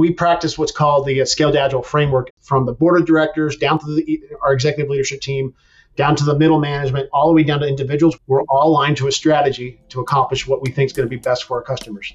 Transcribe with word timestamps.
we 0.00 0.10
practice 0.10 0.56
what's 0.56 0.72
called 0.72 1.06
the 1.06 1.20
uh, 1.20 1.24
Scaled 1.26 1.54
Agile 1.54 1.82
framework 1.82 2.30
from 2.40 2.64
the 2.64 2.72
board 2.72 2.98
of 2.98 3.06
directors 3.06 3.56
down 3.56 3.78
to 3.78 3.86
the, 3.86 4.22
our 4.40 4.54
executive 4.54 4.90
leadership 4.90 5.20
team, 5.20 5.54
down 5.94 6.16
to 6.16 6.24
the 6.24 6.38
middle 6.38 6.58
management, 6.58 7.10
all 7.12 7.28
the 7.28 7.34
way 7.34 7.42
down 7.42 7.60
to 7.60 7.68
individuals. 7.68 8.16
We're 8.26 8.42
all 8.44 8.70
aligned 8.70 8.96
to 8.96 9.08
a 9.08 9.12
strategy 9.12 9.78
to 9.90 10.00
accomplish 10.00 10.46
what 10.46 10.62
we 10.62 10.70
think 10.70 10.86
is 10.86 10.92
going 10.94 11.06
to 11.06 11.10
be 11.10 11.20
best 11.20 11.44
for 11.44 11.58
our 11.58 11.62
customers. 11.62 12.14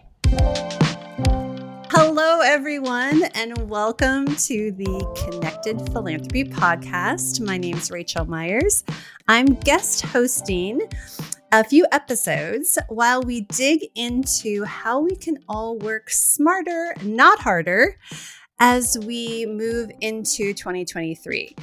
Hello, 1.92 2.40
everyone, 2.42 3.26
and 3.36 3.70
welcome 3.70 4.26
to 4.36 4.72
the 4.72 5.30
Connected 5.30 5.80
Philanthropy 5.92 6.44
Podcast. 6.44 7.40
My 7.40 7.58
name 7.58 7.78
is 7.78 7.92
Rachel 7.92 8.26
Myers. 8.26 8.84
I'm 9.28 9.46
guest 9.46 10.02
hosting 10.02 10.82
a 11.52 11.64
few 11.64 11.86
episodes 11.92 12.78
while 12.90 13.22
we 13.22 13.42
dig 13.42 13.86
into 13.96 14.64
how 14.64 15.00
we 15.00 15.16
can 15.16 15.38
all 15.48 15.78
work 15.78 16.10
smarter, 16.10 16.94
not 17.04 17.40
harder, 17.40 17.98
as 18.60 18.98
we 19.06 19.46
move 19.46 19.92
into 20.02 20.54
2023. 20.54 21.56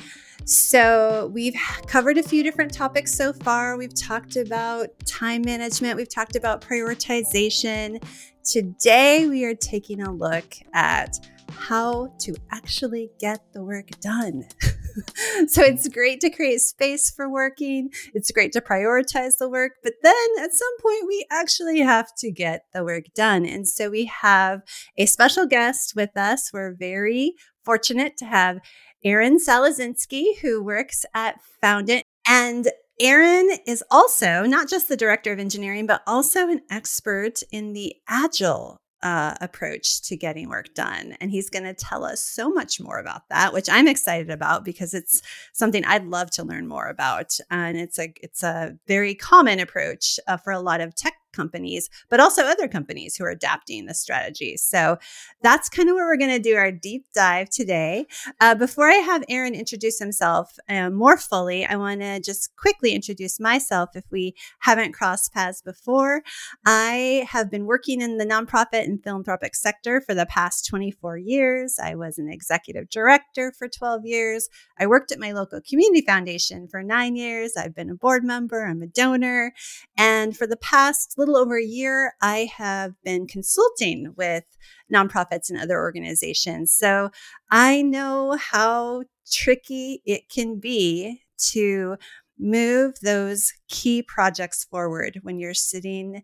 So, 0.45 1.31
we've 1.33 1.55
covered 1.87 2.19
a 2.19 2.23
few 2.23 2.43
different 2.43 2.75
topics 2.75 3.15
so 3.15 3.33
far. 3.33 3.77
We've 3.77 3.95
talked 3.95 4.37
about 4.37 4.89
time 5.07 5.43
management, 5.43 5.97
we've 5.97 6.13
talked 6.13 6.37
about 6.37 6.61
prioritization. 6.61 8.03
Today, 8.45 9.29
we 9.29 9.45
are 9.45 9.55
taking 9.55 10.03
a 10.03 10.11
look 10.11 10.55
at 10.75 11.17
how 11.51 12.13
to 12.21 12.35
actually 12.51 13.11
get 13.19 13.41
the 13.53 13.63
work 13.63 13.89
done. 14.01 14.45
so 15.47 15.63
it's 15.63 15.89
great 15.89 16.21
to 16.21 16.31
create 16.31 16.61
space 16.61 17.11
for 17.11 17.29
working. 17.29 17.91
It's 18.15 18.31
great 18.31 18.53
to 18.53 18.61
prioritize 18.61 19.39
the 19.39 19.49
work, 19.49 19.73
but 19.83 19.95
then 20.03 20.27
at 20.41 20.53
some 20.53 20.77
point 20.81 21.07
we 21.07 21.27
actually 21.31 21.81
have 21.81 22.15
to 22.19 22.31
get 22.31 22.65
the 22.73 22.85
work 22.85 23.05
done. 23.15 23.47
And 23.47 23.67
so 23.67 23.91
we 23.91 24.07
have 24.07 24.63
a 24.97 25.07
special 25.07 25.47
guest 25.47 25.95
with 25.97 26.17
us. 26.17 26.51
We're 26.53 26.75
very 26.75 27.35
fortunate 27.65 28.17
to 28.19 28.25
have 28.27 28.59
Aaron 29.05 29.39
Salazinski, 29.39 30.39
who 30.41 30.63
works 30.63 31.05
at 31.15 31.41
Foundant. 31.61 32.05
And 32.27 32.69
Aaron 33.01 33.51
is 33.67 33.83
also 33.91 34.45
not 34.45 34.69
just 34.69 34.89
the 34.89 34.97
director 34.97 35.33
of 35.33 35.39
engineering, 35.39 35.87
but 35.87 36.03
also 36.07 36.49
an 36.49 36.61
expert 36.71 37.43
in 37.51 37.73
the 37.73 37.97
agile 38.09 38.82
uh, 39.03 39.35
approach 39.41 40.03
to 40.03 40.17
getting 40.17 40.49
work 40.49 40.75
done. 40.75 41.17
And 41.21 41.31
he's 41.31 41.51
going 41.51 41.65
to 41.65 41.75
tell 41.75 42.05
us 42.05 42.23
so 42.23 42.51
much 42.51 42.81
more 42.81 42.99
about 42.99 43.29
that, 43.29 43.53
which 43.53 43.69
I'm 43.69 43.89
excited 43.89 44.31
about 44.31 44.65
because 44.65 44.95
it's 44.95 45.23
something 45.53 45.85
I'd 45.85 46.07
love 46.07 46.31
to 46.33 46.45
learn 46.45 46.69
more 46.69 46.87
about. 46.87 47.37
And 47.51 47.77
it's 47.77 47.99
a 47.99 48.13
it's 48.23 48.43
a 48.43 48.77
very 48.87 49.15
common 49.15 49.61
approach 49.61 50.19
uh, 50.27 50.37
for 50.37 50.53
a 50.53 50.61
lot 50.61 50.81
of 50.81 50.95
tech 50.95 51.15
companies, 51.33 51.89
but 52.09 52.21
also 52.21 52.45
other 52.45 52.69
companies 52.69 53.17
who 53.17 53.25
are 53.25 53.31
adapting 53.31 53.87
the 53.87 53.95
strategy. 53.95 54.57
So 54.57 54.99
that's 55.43 55.69
kind 55.69 55.89
of 55.89 55.95
where 55.95 56.07
we're 56.07 56.19
going 56.19 56.31
to 56.31 56.51
do 56.51 56.57
our 56.57 56.73
deep 56.73 57.07
dive 57.15 57.51
today. 57.51 58.07
Uh, 58.41 58.55
before 58.55 58.89
I 58.89 58.95
have 58.95 59.25
Aaron 59.29 59.55
introduce 59.55 59.99
himself 59.99 60.59
uh, 60.69 60.91
more 60.91 61.17
fully, 61.17 61.65
I 61.67 61.77
want 61.77 62.01
to 62.01 62.21
just 62.21 62.55
quickly 62.57 62.93
introduce 62.93 63.41
myself 63.41 63.91
if 63.95 64.05
we 64.11 64.35
haven't 64.61 64.93
crossed 64.93 65.33
paths 65.33 65.63
before. 65.63 66.23
I 66.67 67.27
have 67.29 67.51
been 67.51 67.67
working 67.67 68.01
in 68.01 68.19
the 68.19 68.27
nonprofit 68.27 68.85
and 68.85 69.03
philanthropic 69.03 69.55
sector 69.55 70.01
for 70.01 70.15
the 70.15 70.27
past 70.27 70.67
24 70.67 71.19
years. 71.19 71.77
I 71.83 71.95
was 71.95 72.19
an 72.19 72.29
executive 72.31 72.89
director 72.89 73.53
for 73.59 73.69
12 73.69 74.05
years. 74.05 74.49
I 74.79 74.87
worked 74.87 75.13
at 75.13 75.19
my 75.19 75.33
local 75.33 75.61
community 75.61 76.05
foundation 76.05 76.69
for 76.69 76.83
nine 76.83 77.17
years. 77.17 77.53
I've 77.57 77.75
been 77.75 77.91
a 77.91 77.95
board 77.95 78.25
member, 78.25 78.67
I'm 78.67 78.83
a 78.83 78.87
donor. 78.87 79.53
And 79.97 80.37
for 80.37 80.47
the 80.47 80.57
past 80.57 81.15
little 81.23 81.37
over 81.37 81.57
a 81.57 81.65
year, 81.65 82.15
I 82.21 82.51
have 82.57 82.95
been 83.05 83.27
consulting 83.27 84.15
with 84.17 84.45
nonprofits 84.93 85.51
and 85.51 85.59
other 85.59 85.79
organizations. 85.79 86.73
So 86.73 87.11
I 87.51 87.83
know 87.83 88.37
how 88.41 89.05
tricky 89.31 90.03
it 90.05 90.29
can 90.29 90.59
be 90.59 91.23
to 91.53 91.97
move 92.39 92.95
those 93.03 93.53
key 93.69 94.03
projects 94.03 94.65
forward 94.65 95.21
when 95.23 95.39
you're 95.39 95.55
sitting 95.55 96.23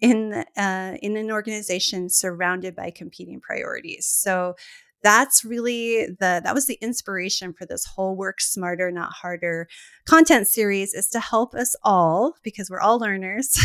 in 0.00 0.44
uh, 0.56 0.96
in 1.02 1.16
an 1.18 1.30
organization 1.30 2.08
surrounded 2.08 2.74
by 2.74 2.90
competing 2.90 3.40
priorities. 3.40 4.06
So 4.06 4.54
that's 5.02 5.44
really 5.44 6.06
the 6.06 6.40
that 6.44 6.54
was 6.54 6.66
the 6.66 6.78
inspiration 6.80 7.52
for 7.52 7.66
this 7.66 7.84
whole 7.84 8.16
work 8.16 8.40
smarter 8.40 8.90
not 8.90 9.12
harder 9.12 9.68
content 10.06 10.46
series 10.46 10.94
is 10.94 11.08
to 11.08 11.20
help 11.20 11.54
us 11.54 11.74
all 11.82 12.34
because 12.42 12.70
we're 12.70 12.80
all 12.80 12.98
learners 12.98 13.58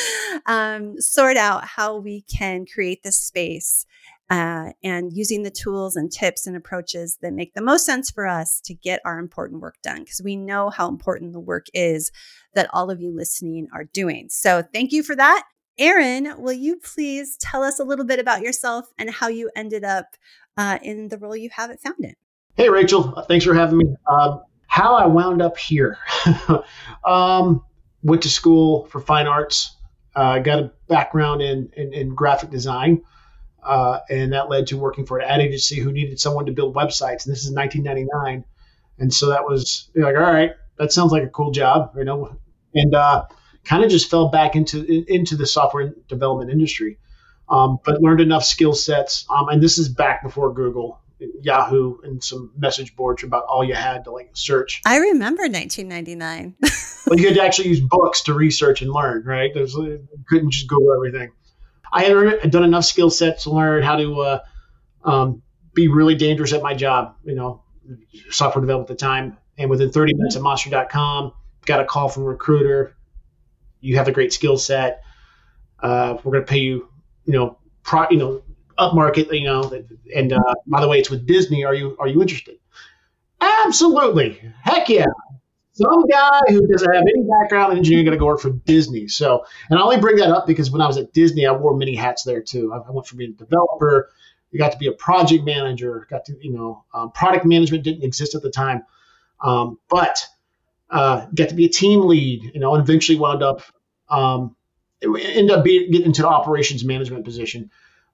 um, 0.46 1.00
sort 1.00 1.36
out 1.36 1.64
how 1.64 1.96
we 1.96 2.22
can 2.22 2.64
create 2.66 3.02
this 3.02 3.20
space 3.20 3.86
uh, 4.30 4.70
and 4.84 5.12
using 5.12 5.42
the 5.42 5.50
tools 5.50 5.96
and 5.96 6.12
tips 6.12 6.46
and 6.46 6.56
approaches 6.56 7.18
that 7.20 7.32
make 7.32 7.52
the 7.54 7.62
most 7.62 7.84
sense 7.84 8.10
for 8.10 8.26
us 8.26 8.60
to 8.60 8.72
get 8.72 9.00
our 9.04 9.18
important 9.18 9.60
work 9.60 9.74
done 9.82 10.00
because 10.00 10.22
we 10.22 10.36
know 10.36 10.70
how 10.70 10.88
important 10.88 11.32
the 11.32 11.40
work 11.40 11.66
is 11.74 12.12
that 12.54 12.70
all 12.72 12.90
of 12.90 13.00
you 13.00 13.12
listening 13.14 13.66
are 13.74 13.84
doing. 13.84 14.28
So 14.30 14.62
thank 14.72 14.92
you 14.92 15.02
for 15.02 15.16
that. 15.16 15.44
Aaron, 15.78 16.34
will 16.38 16.52
you 16.52 16.76
please 16.76 17.36
tell 17.38 17.62
us 17.62 17.80
a 17.80 17.84
little 17.84 18.04
bit 18.04 18.18
about 18.18 18.42
yourself 18.42 18.92
and 18.98 19.10
how 19.10 19.28
you 19.28 19.50
ended 19.56 19.82
up 19.82 20.14
uh, 20.56 20.78
in 20.82 21.08
the 21.08 21.18
role 21.18 21.36
you 21.36 21.50
have 21.50 21.70
at 21.70 21.80
Foundant. 21.80 22.16
Hey, 22.54 22.68
Rachel. 22.68 23.24
Thanks 23.28 23.44
for 23.44 23.54
having 23.54 23.78
me. 23.78 23.94
Uh, 24.06 24.38
how 24.66 24.94
I 24.94 25.06
wound 25.06 25.42
up 25.42 25.58
here. 25.58 25.98
um, 27.04 27.64
went 28.02 28.22
to 28.22 28.28
school 28.28 28.86
for 28.86 29.00
fine 29.00 29.26
arts. 29.26 29.76
Uh, 30.14 30.38
got 30.38 30.58
a 30.58 30.72
background 30.88 31.42
in, 31.42 31.70
in, 31.76 31.92
in 31.92 32.14
graphic 32.14 32.50
design. 32.50 33.02
Uh, 33.62 34.00
and 34.08 34.32
that 34.32 34.48
led 34.48 34.66
to 34.68 34.78
working 34.78 35.06
for 35.06 35.18
an 35.18 35.28
ad 35.28 35.40
agency 35.40 35.78
who 35.78 35.92
needed 35.92 36.18
someone 36.18 36.46
to 36.46 36.52
build 36.52 36.74
websites. 36.74 37.26
And 37.26 37.32
this 37.32 37.44
is 37.44 37.52
1999. 37.52 38.44
And 38.98 39.12
so 39.12 39.30
that 39.30 39.44
was 39.44 39.90
like, 39.94 40.16
all 40.16 40.22
right, 40.22 40.52
that 40.78 40.92
sounds 40.92 41.12
like 41.12 41.22
a 41.22 41.28
cool 41.28 41.50
job, 41.50 41.92
you 41.96 42.04
know, 42.04 42.36
and 42.74 42.94
uh, 42.94 43.24
kind 43.64 43.84
of 43.84 43.90
just 43.90 44.10
fell 44.10 44.28
back 44.28 44.56
into 44.56 45.04
into 45.12 45.36
the 45.36 45.46
software 45.46 45.92
development 46.08 46.50
industry 46.50 46.98
um, 47.50 47.78
but 47.84 48.00
learned 48.00 48.20
enough 48.20 48.44
skill 48.44 48.72
sets. 48.72 49.26
Um, 49.28 49.48
and 49.48 49.62
this 49.62 49.76
is 49.76 49.88
back 49.88 50.22
before 50.22 50.54
Google, 50.54 51.00
Yahoo, 51.42 51.98
and 52.02 52.22
some 52.22 52.52
message 52.56 52.94
boards 52.94 53.24
about 53.24 53.44
all 53.44 53.64
you 53.64 53.74
had 53.74 54.04
to 54.04 54.12
like 54.12 54.30
search. 54.34 54.80
I 54.86 54.98
remember 54.98 55.42
1999. 55.42 56.54
well, 57.06 57.18
you 57.18 57.26
had 57.26 57.36
to 57.36 57.42
actually 57.42 57.68
use 57.68 57.80
books 57.80 58.22
to 58.22 58.34
research 58.34 58.82
and 58.82 58.90
learn, 58.90 59.24
right? 59.24 59.52
There's, 59.52 59.74
you 59.74 60.06
couldn't 60.28 60.52
just 60.52 60.68
Google 60.68 60.94
everything. 60.94 61.32
I 61.92 62.04
had 62.04 62.52
done 62.52 62.62
enough 62.62 62.84
skill 62.84 63.10
sets 63.10 63.42
to 63.44 63.50
learn 63.50 63.82
how 63.82 63.96
to 63.96 64.20
uh, 64.20 64.38
um, 65.04 65.42
be 65.74 65.88
really 65.88 66.14
dangerous 66.14 66.52
at 66.52 66.62
my 66.62 66.74
job, 66.74 67.16
you 67.24 67.34
know, 67.34 67.62
software 68.30 68.60
development 68.60 68.90
at 68.90 68.98
the 68.98 69.04
time. 69.04 69.36
And 69.58 69.68
within 69.68 69.90
30 69.90 70.14
minutes 70.14 70.36
at 70.36 70.42
monster.com, 70.42 71.32
got 71.66 71.80
a 71.80 71.84
call 71.84 72.08
from 72.08 72.22
a 72.22 72.26
recruiter. 72.26 72.96
You 73.80 73.96
have 73.96 74.06
a 74.06 74.12
great 74.12 74.32
skill 74.32 74.56
set. 74.56 75.02
Uh, 75.80 76.16
we're 76.22 76.32
going 76.32 76.44
to 76.44 76.48
pay 76.48 76.58
you 76.58 76.89
you 77.30 77.38
know, 77.38 77.58
pro, 77.84 78.06
you 78.10 78.16
know, 78.16 78.42
upmarket, 78.78 79.32
you 79.32 79.44
know, 79.44 79.72
and 80.14 80.32
uh, 80.32 80.54
by 80.66 80.80
the 80.80 80.88
way, 80.88 80.98
it's 80.98 81.10
with 81.10 81.26
Disney. 81.26 81.64
Are 81.64 81.74
you 81.74 81.96
are 82.00 82.08
you 82.08 82.20
interested? 82.20 82.58
Absolutely, 83.40 84.40
heck 84.62 84.88
yeah. 84.88 85.06
Some 85.72 86.06
guy 86.08 86.40
who 86.48 86.66
doesn't 86.66 86.92
have 86.92 87.02
any 87.02 87.22
background 87.22 87.72
in 87.72 87.78
engineering 87.78 88.04
going 88.04 88.16
to 88.16 88.18
go 88.18 88.26
work 88.26 88.40
for 88.40 88.50
Disney. 88.50 89.08
So, 89.08 89.46
and 89.70 89.78
I 89.78 89.82
only 89.82 89.98
bring 89.98 90.16
that 90.16 90.28
up 90.28 90.46
because 90.46 90.70
when 90.70 90.82
I 90.82 90.86
was 90.86 90.98
at 90.98 91.12
Disney, 91.12 91.46
I 91.46 91.52
wore 91.52 91.74
many 91.74 91.94
hats 91.94 92.24
there 92.24 92.42
too. 92.42 92.72
I, 92.74 92.90
went 92.90 93.06
from 93.06 93.18
being 93.18 93.30
a 93.30 93.34
developer, 93.34 94.10
you 94.50 94.58
got 94.58 94.72
to 94.72 94.78
be 94.78 94.88
a 94.88 94.92
project 94.92 95.44
manager, 95.44 96.06
got 96.10 96.24
to 96.26 96.36
you 96.40 96.52
know, 96.52 96.84
um, 96.92 97.12
product 97.12 97.46
management 97.46 97.84
didn't 97.84 98.02
exist 98.02 98.34
at 98.34 98.42
the 98.42 98.50
time, 98.50 98.82
um, 99.42 99.78
but 99.88 100.26
uh, 100.90 101.26
got 101.34 101.48
to 101.50 101.54
be 101.54 101.64
a 101.64 101.70
team 101.70 102.02
lead, 102.02 102.50
you 102.52 102.60
know, 102.60 102.74
and 102.74 102.82
eventually 102.82 103.16
wound 103.16 103.42
up 103.42 103.62
um, 104.10 104.56
ended 105.02 105.50
up 105.50 105.64
being, 105.64 105.90
getting 105.90 106.06
into 106.06 106.22
the 106.22 106.28
operations 106.28 106.84
management 106.84 107.24
position. 107.24 107.70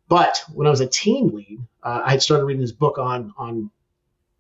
But 0.09 0.43
when 0.53 0.67
I 0.67 0.71
was 0.71 0.81
a 0.81 0.87
team 0.87 1.29
lead, 1.35 1.59
uh, 1.83 2.03
I 2.05 2.13
had 2.13 2.23
started 2.23 2.45
reading 2.45 2.61
this 2.61 2.73
book 2.73 2.99
on 2.99 3.33
on 3.37 3.71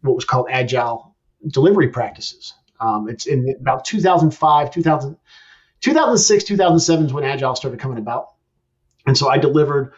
what 0.02 0.14
was 0.14 0.25
called 0.25 0.46
agile 0.50 1.16
delivery 1.48 1.88
practices. 1.88 2.54
Um, 2.81 3.08
it's 3.08 3.26
in 3.26 3.56
about 3.60 3.84
2005, 3.84 4.70
2000, 4.70 5.16
2006, 5.81 6.44
2007 6.44 7.06
is 7.06 7.12
when 7.12 7.25
agile 7.25 7.56
started 7.56 7.81
coming 7.81 7.98
about. 7.98 8.28
And 9.06 9.16
so 9.16 9.28
I 9.28 9.38
delivered. 9.38 9.92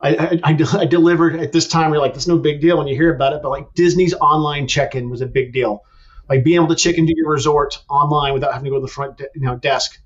I, 0.00 0.40
I, 0.44 0.52
I, 0.52 0.84
delivered 0.86 1.36
at 1.36 1.52
this 1.52 1.66
time. 1.66 1.92
You're 1.92 2.02
like, 2.02 2.14
"It's 2.14 2.26
no 2.26 2.36
big 2.36 2.60
deal" 2.60 2.76
when 2.76 2.86
you 2.86 2.96
hear 2.96 3.14
about 3.14 3.32
it, 3.32 3.42
but 3.42 3.48
like 3.48 3.72
Disney's 3.74 4.12
online 4.12 4.66
check-in 4.66 5.08
was 5.08 5.22
a 5.22 5.26
big 5.26 5.52
deal. 5.52 5.82
Like 6.28 6.44
being 6.44 6.56
able 6.56 6.68
to 6.68 6.74
check 6.74 6.98
into 6.98 7.14
your 7.16 7.30
resort 7.30 7.82
online 7.88 8.34
without 8.34 8.52
having 8.52 8.64
to 8.64 8.70
go 8.70 8.76
to 8.76 8.82
the 8.82 8.88
front, 8.88 9.18
de- 9.18 9.28
you 9.34 9.42
know, 9.42 9.56
desk 9.56 9.98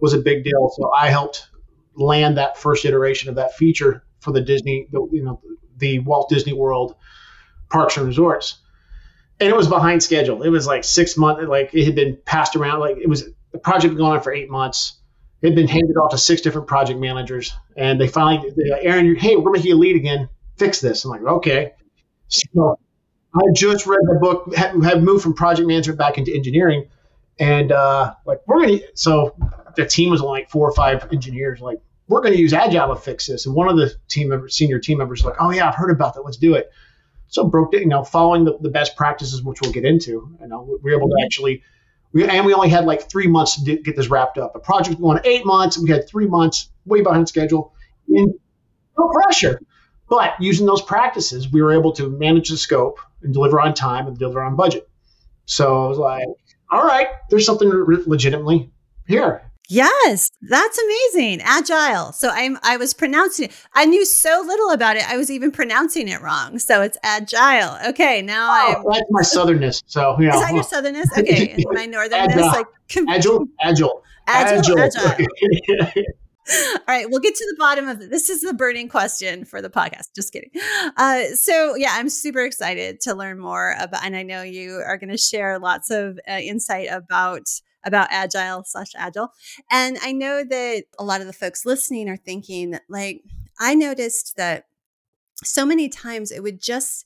was 0.00 0.12
a 0.12 0.18
big 0.18 0.44
deal. 0.44 0.70
So 0.76 0.90
I 0.92 1.08
helped 1.08 1.48
land 1.94 2.36
that 2.38 2.58
first 2.58 2.84
iteration 2.84 3.28
of 3.28 3.36
that 3.36 3.54
feature 3.54 4.04
for 4.20 4.32
the 4.32 4.40
Disney, 4.40 4.88
the, 4.92 5.06
you 5.12 5.22
know, 5.22 5.40
the 5.78 5.98
Walt 6.00 6.28
Disney 6.28 6.52
World 6.52 6.96
parks 7.70 7.96
and 7.96 8.06
resorts. 8.06 8.58
And 9.38 9.48
it 9.48 9.56
was 9.56 9.68
behind 9.68 10.02
schedule. 10.02 10.42
It 10.42 10.48
was 10.48 10.66
like 10.66 10.84
six 10.84 11.16
months, 11.16 11.44
like 11.46 11.74
it 11.74 11.84
had 11.84 11.94
been 11.94 12.18
passed 12.24 12.56
around. 12.56 12.80
Like 12.80 12.96
it 12.96 13.08
was 13.08 13.28
the 13.52 13.58
project 13.58 13.96
gone 13.96 14.12
on 14.12 14.22
for 14.22 14.32
eight 14.32 14.48
months. 14.50 15.00
It 15.42 15.48
had 15.48 15.54
been 15.54 15.68
handed 15.68 15.96
off 15.98 16.10
to 16.12 16.18
six 16.18 16.40
different 16.40 16.66
project 16.66 16.98
managers. 16.98 17.52
And 17.76 18.00
they 18.00 18.08
finally, 18.08 18.50
they, 18.56 18.70
Aaron, 18.80 19.14
hey, 19.16 19.36
we're 19.36 19.50
making 19.50 19.68
you 19.68 19.76
lead 19.76 19.96
again. 19.96 20.28
fix 20.56 20.80
this. 20.80 21.04
I'm 21.04 21.10
like, 21.10 21.22
okay. 21.22 21.72
So 22.28 22.78
I 23.34 23.40
just 23.54 23.86
read 23.86 24.00
the 24.02 24.18
book, 24.20 24.54
had 24.54 25.02
moved 25.02 25.22
from 25.22 25.34
project 25.34 25.68
management 25.68 25.98
back 25.98 26.18
into 26.18 26.34
engineering, 26.34 26.88
and 27.38 27.72
uh, 27.72 28.14
like 28.24 28.40
we're 28.46 28.66
gonna. 28.66 28.78
So 28.94 29.36
the 29.76 29.86
team 29.86 30.10
was 30.10 30.20
like 30.20 30.50
four 30.50 30.68
or 30.68 30.74
five 30.74 31.12
engineers. 31.12 31.60
Like 31.60 31.80
we're 32.08 32.20
gonna 32.20 32.36
use 32.36 32.52
Agile 32.52 32.94
to 32.94 33.00
fix 33.00 33.26
this. 33.26 33.46
And 33.46 33.54
one 33.54 33.68
of 33.68 33.76
the 33.76 33.94
team 34.08 34.28
members, 34.28 34.56
senior 34.56 34.78
team 34.78 34.98
members, 34.98 35.22
was 35.22 35.32
like, 35.32 35.40
oh 35.40 35.50
yeah, 35.50 35.68
I've 35.68 35.74
heard 35.74 35.90
about 35.90 36.14
that. 36.14 36.22
Let's 36.22 36.38
do 36.38 36.54
it. 36.54 36.70
So 37.28 37.44
broke 37.44 37.74
it, 37.74 37.80
you 37.80 37.88
know, 37.88 38.04
following 38.04 38.44
the, 38.44 38.56
the 38.60 38.70
best 38.70 38.96
practices, 38.96 39.42
which 39.42 39.60
we'll 39.60 39.72
get 39.72 39.84
into. 39.84 40.36
You 40.40 40.46
know, 40.46 40.62
we 40.82 40.90
were 40.90 40.96
able 40.96 41.08
to 41.08 41.16
actually. 41.24 41.62
We, 42.12 42.26
and 42.26 42.46
we 42.46 42.54
only 42.54 42.70
had 42.70 42.86
like 42.86 43.10
three 43.10 43.26
months 43.26 43.62
to 43.62 43.76
get 43.76 43.96
this 43.96 44.08
wrapped 44.08 44.38
up. 44.38 44.54
A 44.54 44.58
project 44.58 45.00
going 45.00 45.20
eight 45.24 45.44
months, 45.44 45.76
we 45.76 45.90
had 45.90 46.08
three 46.08 46.26
months, 46.26 46.70
way 46.86 47.02
behind 47.02 47.28
schedule. 47.28 47.74
And 48.08 48.32
no 48.96 49.08
pressure. 49.08 49.60
But 50.08 50.34
using 50.40 50.66
those 50.66 50.82
practices, 50.82 51.50
we 51.50 51.60
were 51.60 51.72
able 51.72 51.92
to 51.92 52.08
manage 52.08 52.48
the 52.48 52.56
scope 52.56 53.00
and 53.22 53.34
deliver 53.34 53.60
on 53.60 53.74
time 53.74 54.06
and 54.06 54.16
deliver 54.16 54.42
on 54.42 54.56
budget. 54.56 54.88
So 55.46 55.84
I 55.84 55.88
was 55.88 55.98
like, 55.98 56.26
all 56.70 56.84
right, 56.84 57.08
there's 57.30 57.46
something 57.46 57.68
legitimately 57.68 58.70
here. 59.06 59.42
Yes, 59.68 60.30
that's 60.42 60.78
amazing. 60.78 61.40
Agile. 61.42 62.12
So 62.12 62.30
I'm 62.32 62.56
I 62.62 62.76
was 62.76 62.94
pronouncing 62.94 63.46
it. 63.46 63.52
I 63.74 63.84
knew 63.84 64.04
so 64.04 64.42
little 64.46 64.70
about 64.70 64.96
it. 64.96 65.08
I 65.08 65.16
was 65.16 65.28
even 65.30 65.50
pronouncing 65.50 66.06
it 66.08 66.20
wrong. 66.22 66.60
So 66.60 66.82
it's 66.82 66.96
agile. 67.02 67.76
Okay, 67.88 68.22
now 68.22 68.48
oh, 68.48 68.90
I 68.90 68.94
that's 68.94 69.10
my 69.10 69.22
southernness. 69.22 69.82
So 69.86 70.16
yeah. 70.20 70.36
Is 70.36 70.40
that 70.40 70.54
your 70.54 70.62
southernness? 70.62 71.18
Okay. 71.18 71.56
my 71.72 71.86
northernness 71.86 72.52
like 72.52 72.66
agile, 73.08 73.48
agile. 73.60 74.04
Agile. 74.28 74.78
Agile. 74.78 75.16
agile. 75.18 76.04
All 76.48 76.78
right, 76.86 77.10
we'll 77.10 77.20
get 77.20 77.34
to 77.34 77.46
the 77.50 77.56
bottom 77.58 77.88
of 77.88 78.00
it. 78.00 78.10
This 78.10 78.28
is 78.28 78.42
the 78.42 78.54
burning 78.54 78.88
question 78.88 79.44
for 79.44 79.60
the 79.60 79.70
podcast. 79.70 80.14
Just 80.14 80.32
kidding. 80.32 80.50
Uh, 80.96 81.24
so, 81.34 81.74
yeah, 81.74 81.90
I'm 81.92 82.08
super 82.08 82.44
excited 82.44 83.00
to 83.02 83.14
learn 83.14 83.38
more 83.38 83.74
about, 83.78 84.04
and 84.04 84.16
I 84.16 84.22
know 84.22 84.42
you 84.42 84.82
are 84.86 84.96
going 84.96 85.10
to 85.10 85.16
share 85.16 85.58
lots 85.58 85.90
of 85.90 86.18
uh, 86.28 86.32
insight 86.32 86.88
about 86.90 87.48
about 87.84 88.08
agile 88.10 88.64
slash 88.64 88.90
agile. 88.96 89.32
And 89.70 89.96
I 90.02 90.10
know 90.10 90.42
that 90.42 90.84
a 90.98 91.04
lot 91.04 91.20
of 91.20 91.28
the 91.28 91.32
folks 91.32 91.64
listening 91.64 92.08
are 92.08 92.16
thinking, 92.16 92.78
like, 92.88 93.22
I 93.60 93.74
noticed 93.74 94.36
that 94.36 94.64
so 95.44 95.64
many 95.64 95.88
times 95.88 96.30
it 96.32 96.42
would 96.42 96.60
just 96.60 97.04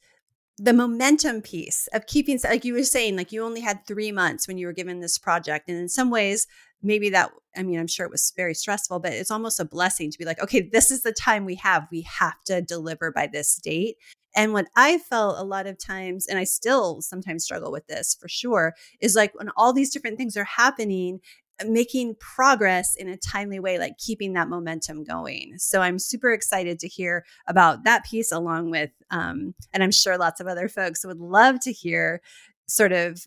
the 0.57 0.73
momentum 0.75 1.41
piece 1.41 1.89
of 1.95 2.07
keeping 2.07 2.39
like 2.45 2.67
you 2.67 2.75
were 2.75 2.85
saying 2.85 3.17
like 3.17 3.33
you 3.33 3.43
only 3.43 3.63
had 3.63 3.87
3 3.87 4.13
months 4.13 4.47
when 4.47 4.59
you 4.59 4.67
were 4.67 4.75
given 4.75 5.01
this 5.01 5.17
project 5.17 5.69
and 5.71 5.79
in 5.79 5.89
some 5.89 6.11
ways 6.11 6.47
maybe 6.83 7.11
that 7.11 7.31
i 7.57 7.63
mean 7.63 7.79
i'm 7.79 7.87
sure 7.87 8.07
it 8.07 8.13
was 8.13 8.33
very 8.37 8.55
stressful 8.55 8.99
but 8.99 9.13
it's 9.13 9.31
almost 9.31 9.61
a 9.61 9.65
blessing 9.65 10.11
to 10.11 10.19
be 10.19 10.25
like 10.25 10.43
okay 10.43 10.61
this 10.73 10.91
is 10.91 11.03
the 11.03 11.13
time 11.13 11.45
we 11.45 11.57
have. 11.57 11.87
We 11.91 12.03
have 12.03 12.43
to 12.47 12.63
deliver 12.63 13.13
by 13.13 13.27
this 13.27 13.57
date. 13.57 13.97
And 14.37 14.53
what 14.53 14.67
i 14.77 14.99
felt 14.99 15.39
a 15.39 15.45
lot 15.45 15.67
of 15.67 15.79
times 15.79 16.27
and 16.27 16.39
i 16.39 16.45
still 16.45 17.01
sometimes 17.03 17.45
struggle 17.45 17.73
with 17.73 17.87
this 17.87 18.17
for 18.21 18.29
sure 18.29 18.75
is 19.01 19.17
like 19.17 19.35
when 19.35 19.51
all 19.57 19.73
these 19.73 19.93
different 19.93 20.19
things 20.19 20.37
are 20.37 20.45
happening 20.45 21.21
uh, 21.61 21.65
making 21.69 22.15
progress 22.21 22.95
in 22.97 23.09
a 23.09 23.17
timely 23.17 23.59
way 23.59 23.79
like 23.79 23.99
keeping 23.99 24.33
that 24.35 24.49
momentum 24.49 25.03
going. 25.05 25.59
So 25.59 25.83
i'm 25.83 25.99
super 25.99 26.31
excited 26.33 26.79
to 26.81 26.89
hear 26.89 27.25
about 27.49 27.85
that 27.85 28.05
piece 28.05 28.31
along 28.31 28.71
with 28.71 28.91
um, 29.11 29.55
and 29.73 29.83
i'm 29.83 29.93
sure 29.93 30.17
lots 30.17 30.41
of 30.41 30.47
other 30.47 30.69
folks 30.69 31.05
would 31.05 31.19
love 31.19 31.61
to 31.61 31.73
hear 31.73 32.23
sort 32.69 32.93
of 32.93 33.25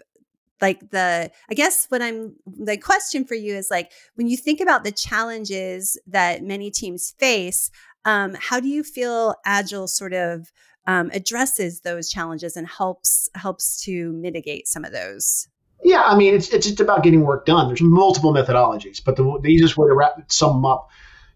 like 0.62 0.92
the 0.92 1.32
i 1.50 1.54
guess 1.54 1.86
what 1.90 2.02
i'm 2.02 2.36
the 2.46 2.78
question 2.78 3.26
for 3.26 3.36
you 3.36 3.56
is 3.56 3.70
like 3.70 3.92
when 4.16 4.28
you 4.28 4.38
think 4.38 4.60
about 4.60 4.84
the 4.84 4.92
challenges 4.92 6.00
that 6.08 6.44
many 6.44 6.72
teams 6.72 7.14
face 7.18 7.70
um, 8.06 8.36
how 8.38 8.60
do 8.60 8.68
you 8.68 8.84
feel 8.84 9.36
agile 9.46 9.88
sort 9.88 10.14
of 10.14 10.52
um, 10.88 11.10
addresses 11.14 11.82
those 11.82 12.10
challenges 12.10 12.58
and 12.58 12.68
helps 12.68 13.30
helps 13.36 13.82
to 13.84 14.12
mitigate 14.12 14.68
some 14.68 14.84
of 14.84 14.92
those? 14.92 15.48
Yeah 15.84 16.02
i 16.04 16.16
mean 16.16 16.34
it's, 16.34 16.50
it's 16.50 16.68
just 16.68 16.80
about 16.80 17.04
getting 17.04 17.22
work 17.22 17.46
done. 17.46 17.68
There's 17.68 17.82
multiple 17.82 18.34
methodologies 18.34 19.04
but 19.04 19.16
the, 19.16 19.40
the 19.42 19.50
easiest 19.50 19.78
way 19.78 19.88
to 19.88 19.96
wrap 19.96 20.32
sum 20.32 20.66
up 20.66 20.90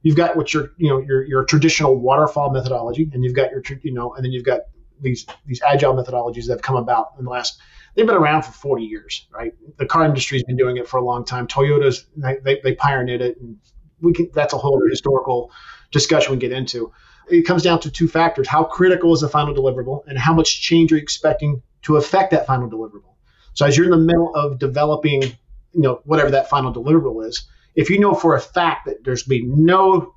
you've 0.04 0.16
got 0.16 0.36
what 0.36 0.54
your 0.54 0.72
you 0.78 0.90
know 0.90 1.00
your, 1.00 1.26
your 1.26 1.44
traditional 1.44 1.96
waterfall 1.98 2.52
methodology 2.52 3.10
and 3.14 3.24
you've 3.24 3.36
got 3.36 3.52
your 3.52 3.62
you 3.82 3.94
know 3.94 4.14
and 4.14 4.24
then 4.24 4.32
you've 4.32 4.46
got 4.46 4.62
these 5.02 5.26
these 5.46 5.62
agile 5.62 5.94
methodologies 5.94 6.46
that 6.48 6.54
have 6.54 6.62
come 6.62 6.76
about 6.76 7.14
in 7.18 7.26
the 7.26 7.32
last 7.32 7.60
they've 7.98 8.06
been 8.06 8.16
around 8.16 8.44
for 8.44 8.52
40 8.52 8.84
years, 8.84 9.28
right? 9.32 9.54
The 9.78 9.86
car 9.86 10.06
industry's 10.06 10.44
been 10.44 10.56
doing 10.56 10.78
it 10.78 10.88
for 10.88 10.98
a 10.98 11.04
long 11.04 11.26
time. 11.26 11.48
Toyota's 11.48 12.06
they, 12.16 12.60
they 12.64 12.76
pioneered 12.76 13.22
it, 13.22 13.38
and 13.42 13.58
we 14.02 14.14
can 14.14 14.30
that's 14.34 14.54
a 14.54 14.58
whole 14.58 14.82
historical 14.90 15.52
discussion 15.92 16.32
we 16.32 16.38
get 16.38 16.52
into. 16.52 16.94
It 17.30 17.42
comes 17.44 17.64
down 17.64 17.82
to 17.82 17.92
two 17.92 18.08
factors: 18.08 18.48
how 18.48 18.64
critical 18.64 19.14
is 19.14 19.22
the 19.22 19.30
final 19.30 19.54
deliverable, 19.54 20.04
and 20.08 20.18
how 20.18 20.34
much 20.34 20.62
change 20.62 20.92
are 20.92 20.96
you 20.96 21.02
expecting 21.02 21.62
to 21.84 21.98
affect 21.98 22.32
that 22.32 22.46
final 22.46 22.70
deliverable. 22.70 23.16
So 23.54 23.66
as 23.66 23.76
you're 23.76 23.86
in 23.86 23.92
the 23.92 23.98
middle 23.98 24.34
of 24.36 24.60
developing, 24.60 25.24
you 25.24 25.82
know, 25.82 26.02
whatever 26.06 26.30
that 26.32 26.50
final 26.50 26.72
deliverable 26.72 27.28
is, 27.28 27.48
if 27.76 27.90
you 27.90 28.00
know 28.00 28.14
for 28.14 28.36
a 28.36 28.40
fact 28.40 28.86
that 28.86 29.04
there's 29.04 29.24
be 29.24 29.44
no 29.44 30.14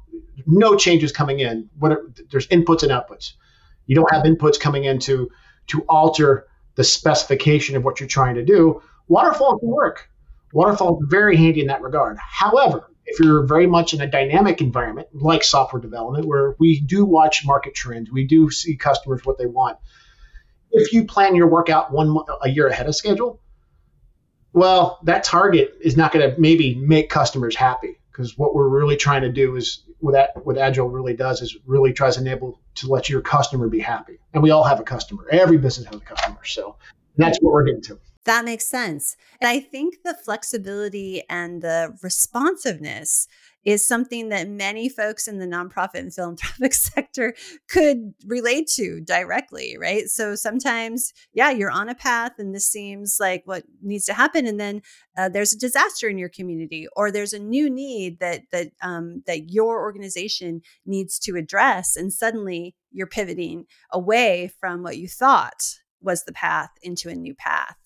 no 0.47 0.77
changes 0.77 1.12
coming 1.12 1.41
in, 1.41 1.69
what 1.79 1.93
are, 1.93 2.11
there's 2.31 2.47
inputs 2.49 2.82
and 2.82 2.93
outputs. 2.93 3.32
You 3.90 3.96
don't 3.96 4.12
have 4.12 4.22
inputs 4.22 4.60
coming 4.60 4.84
in 4.84 5.00
to 5.00 5.28
to 5.66 5.84
alter 5.88 6.46
the 6.76 6.84
specification 6.84 7.75
of 7.75 7.82
what 7.82 7.98
you're 7.98 8.08
trying 8.08 8.37
to 8.37 8.44
do, 8.44 8.81
waterfall 9.08 9.58
can 9.58 9.69
work. 9.69 10.08
Waterfall 10.52 11.00
is 11.00 11.08
very 11.10 11.37
handy 11.37 11.60
in 11.60 11.66
that 11.66 11.82
regard. 11.82 12.16
However, 12.20 12.88
if 13.04 13.19
you're 13.19 13.44
very 13.48 13.66
much 13.66 13.92
in 13.92 14.00
a 14.00 14.06
dynamic 14.06 14.60
environment 14.60 15.08
like 15.12 15.42
software 15.42 15.82
development, 15.82 16.28
where 16.28 16.54
we 16.60 16.81
do 16.81 17.04
watch 17.04 17.44
market 17.44 17.75
trends, 17.75 18.12
we 18.12 18.28
do 18.28 18.48
see 18.48 18.76
customers 18.76 19.22
what 19.25 19.38
they 19.38 19.46
want. 19.46 19.76
If 20.70 20.93
you 20.93 21.04
plan 21.04 21.34
your 21.34 21.48
work 21.48 21.69
out 21.69 21.90
one 21.90 22.16
a 22.43 22.48
year 22.48 22.69
ahead 22.69 22.86
of 22.86 22.94
schedule, 22.94 23.40
well, 24.52 25.00
that 25.02 25.25
target 25.25 25.78
is 25.81 25.96
not 25.96 26.12
going 26.12 26.31
to 26.31 26.40
maybe 26.40 26.76
make 26.76 27.10
customers 27.10 27.56
happy 27.56 27.98
because 28.12 28.36
what 28.36 28.54
we're 28.54 28.68
really 28.68 28.96
trying 28.96 29.22
to 29.22 29.32
do 29.32 29.56
is 29.56 29.84
what 29.98 30.12
that 30.12 30.44
what 30.44 30.58
agile 30.58 30.88
really 30.88 31.14
does 31.14 31.42
is 31.42 31.56
really 31.66 31.92
tries 31.92 32.16
to 32.16 32.20
enable 32.20 32.60
to 32.76 32.88
let 32.88 33.08
your 33.08 33.20
customer 33.20 33.68
be 33.68 33.80
happy. 33.80 34.18
And 34.34 34.42
we 34.42 34.50
all 34.50 34.64
have 34.64 34.80
a 34.80 34.84
customer. 34.84 35.26
Every 35.30 35.58
business 35.58 35.86
has 35.86 35.96
a 35.96 36.04
customer. 36.04 36.44
So 36.44 36.76
that's 37.16 37.38
what 37.40 37.52
we're 37.52 37.64
getting 37.64 37.82
to. 37.82 37.98
That 38.24 38.44
makes 38.44 38.66
sense. 38.66 39.16
And 39.40 39.48
i 39.48 39.60
think 39.60 40.02
the 40.04 40.14
flexibility 40.14 41.22
and 41.28 41.62
the 41.62 41.96
responsiveness 42.02 43.26
is 43.64 43.86
something 43.86 44.30
that 44.30 44.48
many 44.48 44.88
folks 44.88 45.28
in 45.28 45.38
the 45.38 45.46
nonprofit 45.46 46.00
and 46.00 46.14
philanthropic 46.14 46.72
sector 46.74 47.34
could 47.68 48.14
relate 48.26 48.66
to 48.66 49.00
directly, 49.00 49.76
right? 49.78 50.08
So 50.08 50.34
sometimes, 50.34 51.12
yeah, 51.32 51.50
you're 51.50 51.70
on 51.70 51.88
a 51.88 51.94
path 51.94 52.32
and 52.38 52.55
this 52.55 52.70
seems 52.70 53.19
like 53.20 53.43
what 53.44 53.64
needs 53.82 54.06
to 54.06 54.14
happen, 54.14 54.46
and 54.46 54.58
then 54.58 54.82
uh, 55.17 55.29
there's 55.29 55.52
a 55.52 55.58
disaster 55.58 56.08
in 56.08 56.19
your 56.19 56.29
community, 56.29 56.86
or 56.96 57.10
there's 57.10 57.32
a 57.32 57.38
new 57.38 57.69
need 57.69 58.20
that 58.20 58.43
that 58.52 58.69
um, 58.82 59.22
that 59.26 59.50
your 59.50 59.81
organization 59.81 60.62
needs 60.86 61.19
to 61.20 61.36
address, 61.36 61.96
and 61.96 62.12
suddenly 62.12 62.74
you're 62.90 63.06
pivoting 63.06 63.67
away 63.93 64.50
from 64.60 64.82
what 64.82 64.98
you 64.98 65.08
thought 65.08 65.62
was 66.00 66.24
the 66.24 66.32
path 66.32 66.70
into 66.82 67.08
a 67.08 67.14
new 67.14 67.34
path. 67.34 67.76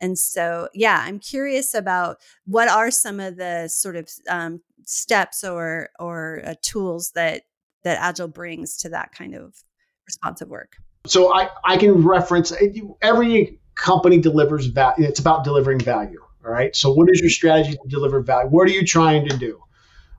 And 0.00 0.18
so, 0.18 0.68
yeah, 0.74 1.02
I'm 1.04 1.18
curious 1.18 1.74
about 1.74 2.18
what 2.46 2.68
are 2.68 2.90
some 2.90 3.20
of 3.20 3.36
the 3.36 3.68
sort 3.68 3.96
of 3.96 4.08
um, 4.28 4.60
steps 4.84 5.44
or 5.44 5.90
or 5.98 6.42
uh, 6.44 6.54
tools 6.62 7.12
that 7.14 7.42
that 7.84 7.98
agile 8.00 8.28
brings 8.28 8.76
to 8.78 8.88
that 8.90 9.12
kind 9.12 9.34
of 9.34 9.54
responsive 10.06 10.48
work? 10.48 10.76
So 11.06 11.34
i 11.34 11.48
i 11.64 11.76
can 11.76 12.02
reference 12.02 12.52
uh, 12.52 12.56
every 13.02 13.60
company 13.74 14.18
delivers 14.18 14.66
value 14.66 15.06
it's 15.06 15.20
about 15.20 15.44
delivering 15.44 15.80
value 15.80 16.20
all 16.44 16.52
right? 16.52 16.76
So 16.76 16.92
what 16.92 17.08
is 17.10 17.20
your 17.20 17.30
strategy 17.30 17.72
to 17.72 17.88
deliver 17.88 18.20
value? 18.20 18.50
What 18.50 18.68
are 18.68 18.72
you 18.72 18.84
trying 18.84 19.26
to 19.28 19.36
do? 19.36 19.60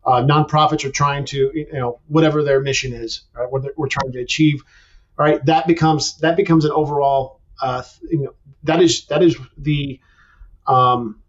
Uh, 0.03 0.24
nonprofits 0.24 0.84
are 0.84 0.91
trying 0.91 1.25
to 1.25 1.51
you 1.53 1.67
know 1.74 2.00
whatever 2.08 2.44
their 2.44 2.62
mission 2.62 2.94
is 2.94 3.22
right 3.34 3.51
what 3.51 3.63
we're 3.77 3.88
trying 3.88 4.12
to 4.12 4.20
achieve 4.20 4.63
all 5.17 5.25
right? 5.25 5.44
That 5.46 5.67
becomes 5.67 6.17
that 6.17 6.36
becomes 6.36 6.65
an 6.65 6.72
overall 6.72 7.41
uh, 7.62 7.83
you 8.09 8.24
know 8.24 8.33
that 8.63 8.81
is 8.81 9.05
that 9.07 9.24
is 9.24 9.38
the 9.57 10.00
um, 10.67 11.21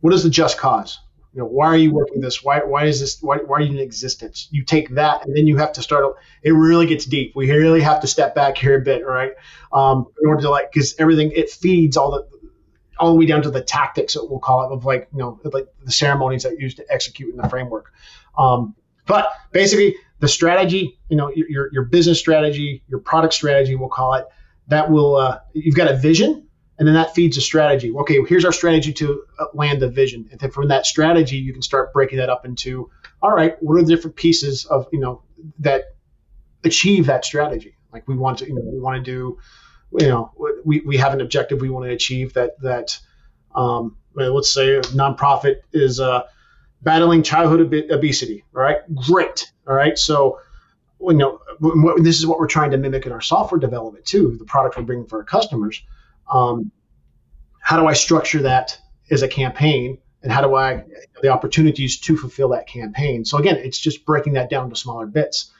what 0.00 0.12
is 0.12 0.22
the 0.22 0.30
just 0.30 0.58
cause? 0.58 0.98
You 1.32 1.40
know 1.40 1.46
why 1.46 1.68
are 1.68 1.76
you 1.76 1.92
working 1.92 2.20
this? 2.20 2.42
Why 2.42 2.60
why 2.60 2.84
is 2.84 3.00
this 3.00 3.22
why, 3.22 3.38
why 3.38 3.58
are 3.58 3.60
you 3.62 3.72
in 3.72 3.78
existence? 3.78 4.48
You 4.50 4.64
take 4.64 4.90
that 4.90 5.24
and 5.24 5.34
then 5.36 5.46
you 5.46 5.56
have 5.56 5.72
to 5.74 5.82
start 5.82 6.04
it 6.42 6.52
really 6.52 6.86
gets 6.86 7.06
deep. 7.06 7.32
We 7.34 7.50
really 7.50 7.80
have 7.80 8.00
to 8.00 8.06
step 8.06 8.34
back 8.34 8.58
here 8.58 8.76
a 8.76 8.80
bit 8.80 9.06
right? 9.06 9.32
Um, 9.72 10.06
in 10.20 10.28
order 10.28 10.42
to 10.42 10.50
like 10.50 10.72
because 10.72 10.94
everything 10.98 11.32
it 11.34 11.50
feeds 11.50 11.96
all 11.96 12.10
the 12.10 12.28
all 12.98 13.12
the 13.12 13.18
way 13.18 13.26
down 13.26 13.42
to 13.42 13.50
the 13.50 13.62
tactics 13.62 14.14
that 14.14 14.28
we'll 14.28 14.40
call 14.40 14.70
it 14.70 14.74
of 14.74 14.84
like 14.84 15.08
you 15.12 15.18
know 15.18 15.40
like 15.44 15.66
the 15.84 15.92
ceremonies 15.92 16.42
that 16.42 16.52
you 16.52 16.58
use 16.60 16.74
to 16.74 16.84
execute 16.90 17.30
in 17.30 17.40
the 17.40 17.48
framework. 17.48 17.92
Um, 18.36 18.74
but 19.06 19.28
basically 19.52 19.96
the 20.20 20.28
strategy 20.28 20.98
you 21.08 21.16
know 21.16 21.30
your, 21.34 21.68
your 21.72 21.84
business 21.84 22.18
strategy 22.18 22.82
your 22.88 23.00
product 23.00 23.34
strategy 23.34 23.74
we'll 23.74 23.88
call 23.88 24.14
it 24.14 24.24
that 24.68 24.90
will 24.90 25.16
uh, 25.16 25.40
you've 25.52 25.76
got 25.76 25.90
a 25.90 25.96
vision 25.96 26.48
and 26.78 26.88
then 26.88 26.94
that 26.94 27.14
feeds 27.14 27.36
a 27.36 27.40
strategy. 27.40 27.92
Okay, 27.92 28.18
here's 28.26 28.44
our 28.44 28.52
strategy 28.52 28.92
to 28.94 29.22
uh, 29.38 29.44
land 29.54 29.80
the 29.80 29.88
vision, 29.88 30.28
and 30.30 30.40
then 30.40 30.50
from 30.50 30.68
that 30.68 30.84
strategy, 30.86 31.36
you 31.36 31.52
can 31.52 31.62
start 31.62 31.92
breaking 31.92 32.18
that 32.18 32.28
up 32.28 32.44
into, 32.44 32.90
all 33.22 33.30
right, 33.30 33.54
what 33.60 33.78
are 33.78 33.82
the 33.82 33.94
different 33.94 34.16
pieces 34.16 34.64
of 34.64 34.86
you 34.92 34.98
know 34.98 35.22
that 35.60 35.94
achieve 36.64 37.06
that 37.06 37.24
strategy? 37.24 37.76
Like 37.92 38.08
we 38.08 38.16
want 38.16 38.38
to, 38.38 38.46
you 38.46 38.54
know, 38.54 38.62
we 38.64 38.80
want 38.80 38.96
to 38.96 39.02
do, 39.02 39.38
you 40.00 40.08
know, 40.08 40.32
we, 40.64 40.80
we 40.80 40.96
have 40.96 41.12
an 41.12 41.20
objective 41.20 41.60
we 41.60 41.70
want 41.70 41.86
to 41.86 41.92
achieve 41.92 42.32
that 42.34 42.60
that 42.62 42.98
um, 43.54 43.96
let's 44.14 44.52
say 44.52 44.76
a 44.76 44.82
nonprofit 44.82 45.56
is 45.72 46.00
uh, 46.00 46.22
battling 46.80 47.22
childhood 47.22 47.60
ob- 47.60 47.90
obesity. 47.90 48.44
All 48.56 48.62
right, 48.62 48.78
great. 48.94 49.52
All 49.68 49.74
right, 49.74 49.96
so 49.96 50.40
you 51.10 51.14
know 51.14 51.40
this 51.98 52.18
is 52.18 52.26
what 52.26 52.38
we're 52.38 52.46
trying 52.46 52.70
to 52.70 52.78
mimic 52.78 53.06
in 53.06 53.12
our 53.12 53.20
software 53.20 53.58
development 53.58 54.04
too. 54.04 54.36
The 54.38 54.44
product 54.44 54.76
we're 54.76 54.84
bringing 54.84 55.06
for 55.06 55.18
our 55.18 55.24
customers. 55.24 55.82
Um, 56.32 56.72
how 57.60 57.80
do 57.80 57.86
I 57.86 57.92
structure 57.92 58.42
that 58.42 58.78
as 59.10 59.22
a 59.22 59.28
campaign, 59.28 59.98
and 60.22 60.32
how 60.32 60.40
do 60.40 60.54
I 60.54 60.84
the 61.22 61.28
opportunities 61.28 62.00
to 62.00 62.16
fulfill 62.16 62.50
that 62.50 62.66
campaign? 62.66 63.24
So 63.24 63.38
again, 63.38 63.56
it's 63.56 63.78
just 63.78 64.04
breaking 64.04 64.34
that 64.34 64.50
down 64.50 64.70
to 64.70 64.76
smaller 64.76 65.06
bits. 65.06 65.52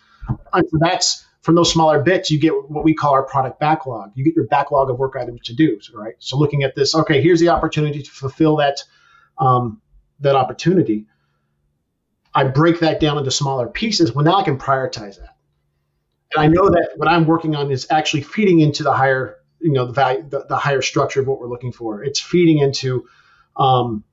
And 0.53 0.65
that's 0.81 1.27
from 1.43 1.57
those 1.57 1.73
smaller 1.73 2.01
bits, 2.01 2.31
you 2.31 2.39
get 2.39 2.53
what 2.71 2.85
we 2.85 2.95
call 2.95 3.13
our 3.13 3.25
product 3.25 3.59
backlog. 3.59 4.13
You 4.15 4.25
get 4.25 4.37
your 4.37 4.47
backlog 4.47 4.91
of 4.91 4.99
work 4.99 5.17
items 5.17 5.41
to 5.43 5.55
do, 5.55 5.79
right? 5.93 6.15
So 6.19 6.39
looking 6.39 6.63
at 6.63 6.77
this, 6.77 6.95
okay, 6.95 7.21
here's 7.21 7.41
the 7.41 7.49
opportunity 7.49 8.03
to 8.03 8.11
fulfill 8.11 8.57
that 8.57 8.83
um, 9.39 9.81
that 10.21 10.37
opportunity. 10.37 11.07
I 12.35 12.45
break 12.45 12.81
that 12.81 13.01
down 13.01 13.19
into 13.19 13.31
smaller 13.31 13.69
pieces. 13.69 14.15
Well, 14.15 14.25
now 14.25 14.37
I 14.37 14.43
can 14.43 14.59
prioritize 14.59 15.19
that, 15.19 15.37
and 16.35 16.43
I 16.43 16.47
know 16.49 16.69
that 16.71 16.93
what 16.97 17.09
I'm 17.09 17.27
working 17.27 17.55
on 17.55 17.71
is 17.71 17.87
actually 17.91 18.23
feeding 18.23 18.61
into 18.61 18.83
the 18.83 18.93
higher, 18.93 19.37
you 19.61 19.73
know, 19.73 19.87
the 19.87 19.93
value, 19.93 20.29
the, 20.29 20.47
the 20.49 20.57
higher 20.57 20.83
structure 20.83 21.21
of 21.21 21.27
what 21.27 21.41
we're 21.41 21.49
looking 21.49 21.73
for. 21.73 22.03
It's 22.03 22.21
feeding 22.21 22.59
into 22.59 23.07
um, 23.57 24.05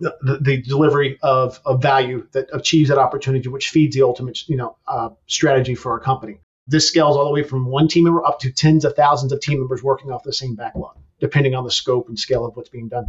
the, 0.00 0.38
the, 0.40 0.62
delivery 0.62 1.18
of, 1.22 1.60
of 1.64 1.82
value 1.82 2.26
that 2.32 2.48
achieves 2.52 2.88
that 2.88 2.98
opportunity, 2.98 3.48
which 3.48 3.70
feeds 3.70 3.94
the 3.94 4.02
ultimate 4.02 4.48
you 4.48 4.56
know 4.56 4.76
uh, 4.86 5.10
strategy 5.26 5.74
for 5.74 5.92
our 5.92 6.00
company. 6.00 6.40
This 6.66 6.88
scales 6.88 7.16
all 7.16 7.26
the 7.26 7.32
way 7.32 7.42
from 7.42 7.66
one 7.66 7.88
team 7.88 8.04
member 8.04 8.24
up 8.24 8.38
to 8.40 8.52
tens 8.52 8.84
of 8.84 8.94
thousands 8.94 9.32
of 9.32 9.40
team 9.40 9.58
members 9.58 9.82
working 9.82 10.10
off 10.10 10.22
the 10.22 10.32
same 10.32 10.54
backlog, 10.54 10.96
depending 11.20 11.54
on 11.54 11.64
the 11.64 11.70
scope 11.70 12.08
and 12.08 12.18
scale 12.18 12.46
of 12.46 12.56
what's 12.56 12.70
being 12.70 12.88
done. 12.88 13.06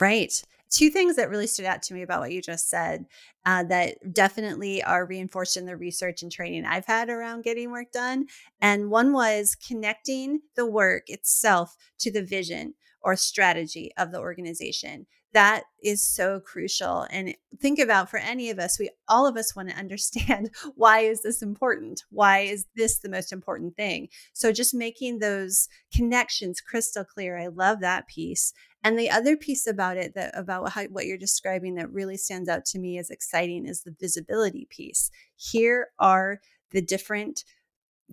Right. 0.00 0.42
Two 0.70 0.90
things 0.90 1.16
that 1.16 1.30
really 1.30 1.46
stood 1.46 1.64
out 1.64 1.82
to 1.82 1.94
me 1.94 2.02
about 2.02 2.20
what 2.20 2.32
you 2.32 2.42
just 2.42 2.68
said 2.68 3.06
uh, 3.46 3.64
that 3.64 4.12
definitely 4.12 4.82
are 4.82 5.06
reinforced 5.06 5.56
in 5.56 5.66
the 5.66 5.76
research 5.76 6.22
and 6.22 6.30
training 6.30 6.64
I've 6.64 6.86
had 6.86 7.08
around 7.08 7.44
getting 7.44 7.70
work 7.70 7.92
done. 7.92 8.26
And 8.60 8.90
one 8.90 9.12
was 9.12 9.54
connecting 9.54 10.40
the 10.56 10.66
work 10.66 11.08
itself 11.08 11.76
to 12.00 12.12
the 12.12 12.22
vision 12.22 12.74
or 13.00 13.16
strategy 13.16 13.92
of 13.96 14.12
the 14.12 14.18
organization 14.18 15.06
that 15.32 15.64
is 15.82 16.02
so 16.02 16.40
crucial 16.40 17.06
and 17.10 17.34
think 17.60 17.78
about 17.78 18.10
for 18.10 18.18
any 18.18 18.50
of 18.50 18.58
us 18.58 18.78
we 18.78 18.90
all 19.08 19.26
of 19.26 19.36
us 19.36 19.54
want 19.54 19.68
to 19.68 19.76
understand 19.76 20.50
why 20.74 21.00
is 21.00 21.22
this 21.22 21.42
important? 21.42 22.04
Why 22.10 22.40
is 22.40 22.66
this 22.74 22.98
the 22.98 23.08
most 23.08 23.32
important 23.32 23.76
thing? 23.76 24.08
So 24.32 24.52
just 24.52 24.74
making 24.74 25.18
those 25.18 25.68
connections 25.94 26.60
crystal 26.60 27.04
clear 27.04 27.38
i 27.38 27.48
love 27.48 27.80
that 27.80 28.08
piece. 28.08 28.52
And 28.84 28.98
the 28.98 29.10
other 29.10 29.36
piece 29.36 29.66
about 29.66 29.96
it 29.96 30.14
that 30.14 30.30
about 30.38 30.70
how, 30.70 30.84
what 30.84 31.06
you're 31.06 31.18
describing 31.18 31.74
that 31.74 31.92
really 31.92 32.16
stands 32.16 32.48
out 32.48 32.64
to 32.66 32.78
me 32.78 32.98
as 32.98 33.10
exciting 33.10 33.66
is 33.66 33.82
the 33.82 33.94
visibility 33.98 34.66
piece. 34.70 35.10
Here 35.36 35.88
are 35.98 36.40
the 36.70 36.80
different 36.80 37.44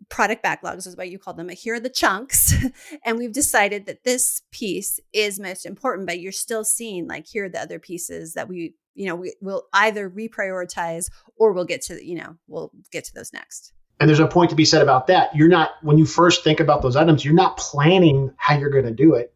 product 0.09 0.43
backlogs 0.43 0.87
is 0.87 0.95
what 0.95 1.09
you 1.09 1.19
call 1.19 1.33
them. 1.33 1.49
Here 1.49 1.75
are 1.75 1.79
the 1.79 1.89
chunks. 1.89 2.53
and 3.05 3.17
we've 3.17 3.33
decided 3.33 3.85
that 3.85 4.03
this 4.03 4.41
piece 4.51 4.99
is 5.13 5.39
most 5.39 5.65
important, 5.65 6.07
but 6.07 6.19
you're 6.19 6.31
still 6.31 6.63
seeing 6.63 7.07
like 7.07 7.27
here 7.27 7.45
are 7.45 7.49
the 7.49 7.61
other 7.61 7.79
pieces 7.79 8.33
that 8.33 8.47
we, 8.47 8.75
you 8.93 9.07
know, 9.07 9.15
we 9.15 9.33
will 9.41 9.63
either 9.73 10.09
reprioritize 10.09 11.09
or 11.37 11.53
we'll 11.53 11.65
get 11.65 11.81
to, 11.83 12.05
you 12.05 12.15
know, 12.15 12.37
we'll 12.47 12.71
get 12.91 13.05
to 13.05 13.13
those 13.13 13.33
next. 13.33 13.73
And 13.99 14.09
there's 14.09 14.19
a 14.19 14.27
point 14.27 14.49
to 14.49 14.55
be 14.55 14.65
said 14.65 14.81
about 14.81 15.07
that. 15.07 15.33
You're 15.35 15.47
not, 15.47 15.71
when 15.81 15.97
you 15.97 16.05
first 16.05 16.43
think 16.43 16.59
about 16.59 16.81
those 16.81 16.95
items, 16.95 17.23
you're 17.23 17.33
not 17.33 17.57
planning 17.57 18.33
how 18.37 18.57
you're 18.57 18.69
going 18.69 18.85
to 18.85 18.91
do 18.91 19.13
it, 19.13 19.33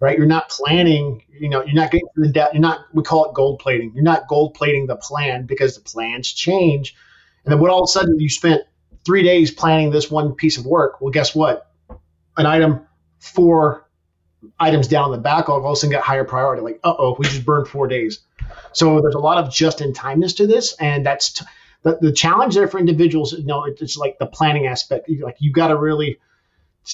right? 0.00 0.18
You're 0.18 0.26
not 0.26 0.48
planning, 0.48 1.22
you 1.28 1.48
know, 1.48 1.62
you're 1.62 1.74
not 1.74 1.92
getting 1.92 2.08
to 2.16 2.22
the 2.22 2.32
debt. 2.32 2.52
You're 2.52 2.60
not, 2.60 2.80
we 2.92 3.04
call 3.04 3.26
it 3.26 3.34
gold 3.34 3.60
plating. 3.60 3.92
You're 3.94 4.02
not 4.02 4.26
gold 4.26 4.54
plating 4.54 4.88
the 4.88 4.96
plan 4.96 5.46
because 5.46 5.76
the 5.76 5.82
plans 5.82 6.32
change. 6.32 6.96
And 7.44 7.52
then 7.52 7.60
what 7.60 7.70
all 7.70 7.82
of 7.82 7.84
a 7.84 7.92
sudden 7.92 8.18
you 8.18 8.28
spent 8.28 8.62
three 9.04 9.22
days 9.22 9.50
planning 9.50 9.90
this 9.90 10.10
one 10.10 10.34
piece 10.34 10.58
of 10.58 10.66
work. 10.66 11.00
Well, 11.00 11.10
guess 11.10 11.34
what? 11.34 11.70
An 12.36 12.46
item 12.46 12.86
four 13.18 13.88
items 14.58 14.88
down 14.88 15.06
in 15.06 15.12
the 15.12 15.18
backlog 15.18 15.62
all 15.62 15.72
of 15.72 15.76
a 15.76 15.76
sudden 15.76 15.92
got 15.92 16.02
higher 16.02 16.24
priority. 16.24 16.62
Like, 16.62 16.80
uh 16.84 16.94
oh, 16.98 17.16
we 17.18 17.26
just 17.26 17.44
burned 17.44 17.68
four 17.68 17.88
days. 17.88 18.20
So 18.72 19.00
there's 19.00 19.14
a 19.14 19.20
lot 19.20 19.42
of 19.42 19.52
just 19.52 19.80
in 19.80 19.92
timeness 19.92 20.36
to 20.36 20.46
this, 20.46 20.74
and 20.74 21.04
that's 21.04 21.32
t- 21.32 21.44
the, 21.82 21.98
the 22.00 22.12
challenge 22.12 22.54
there 22.54 22.68
for 22.68 22.78
individuals. 22.78 23.32
You 23.32 23.44
know, 23.44 23.64
it's 23.64 23.96
like 23.96 24.18
the 24.18 24.26
planning 24.26 24.66
aspect. 24.66 25.10
Like 25.20 25.36
you 25.40 25.52
got 25.52 25.68
to 25.68 25.76
really 25.76 26.18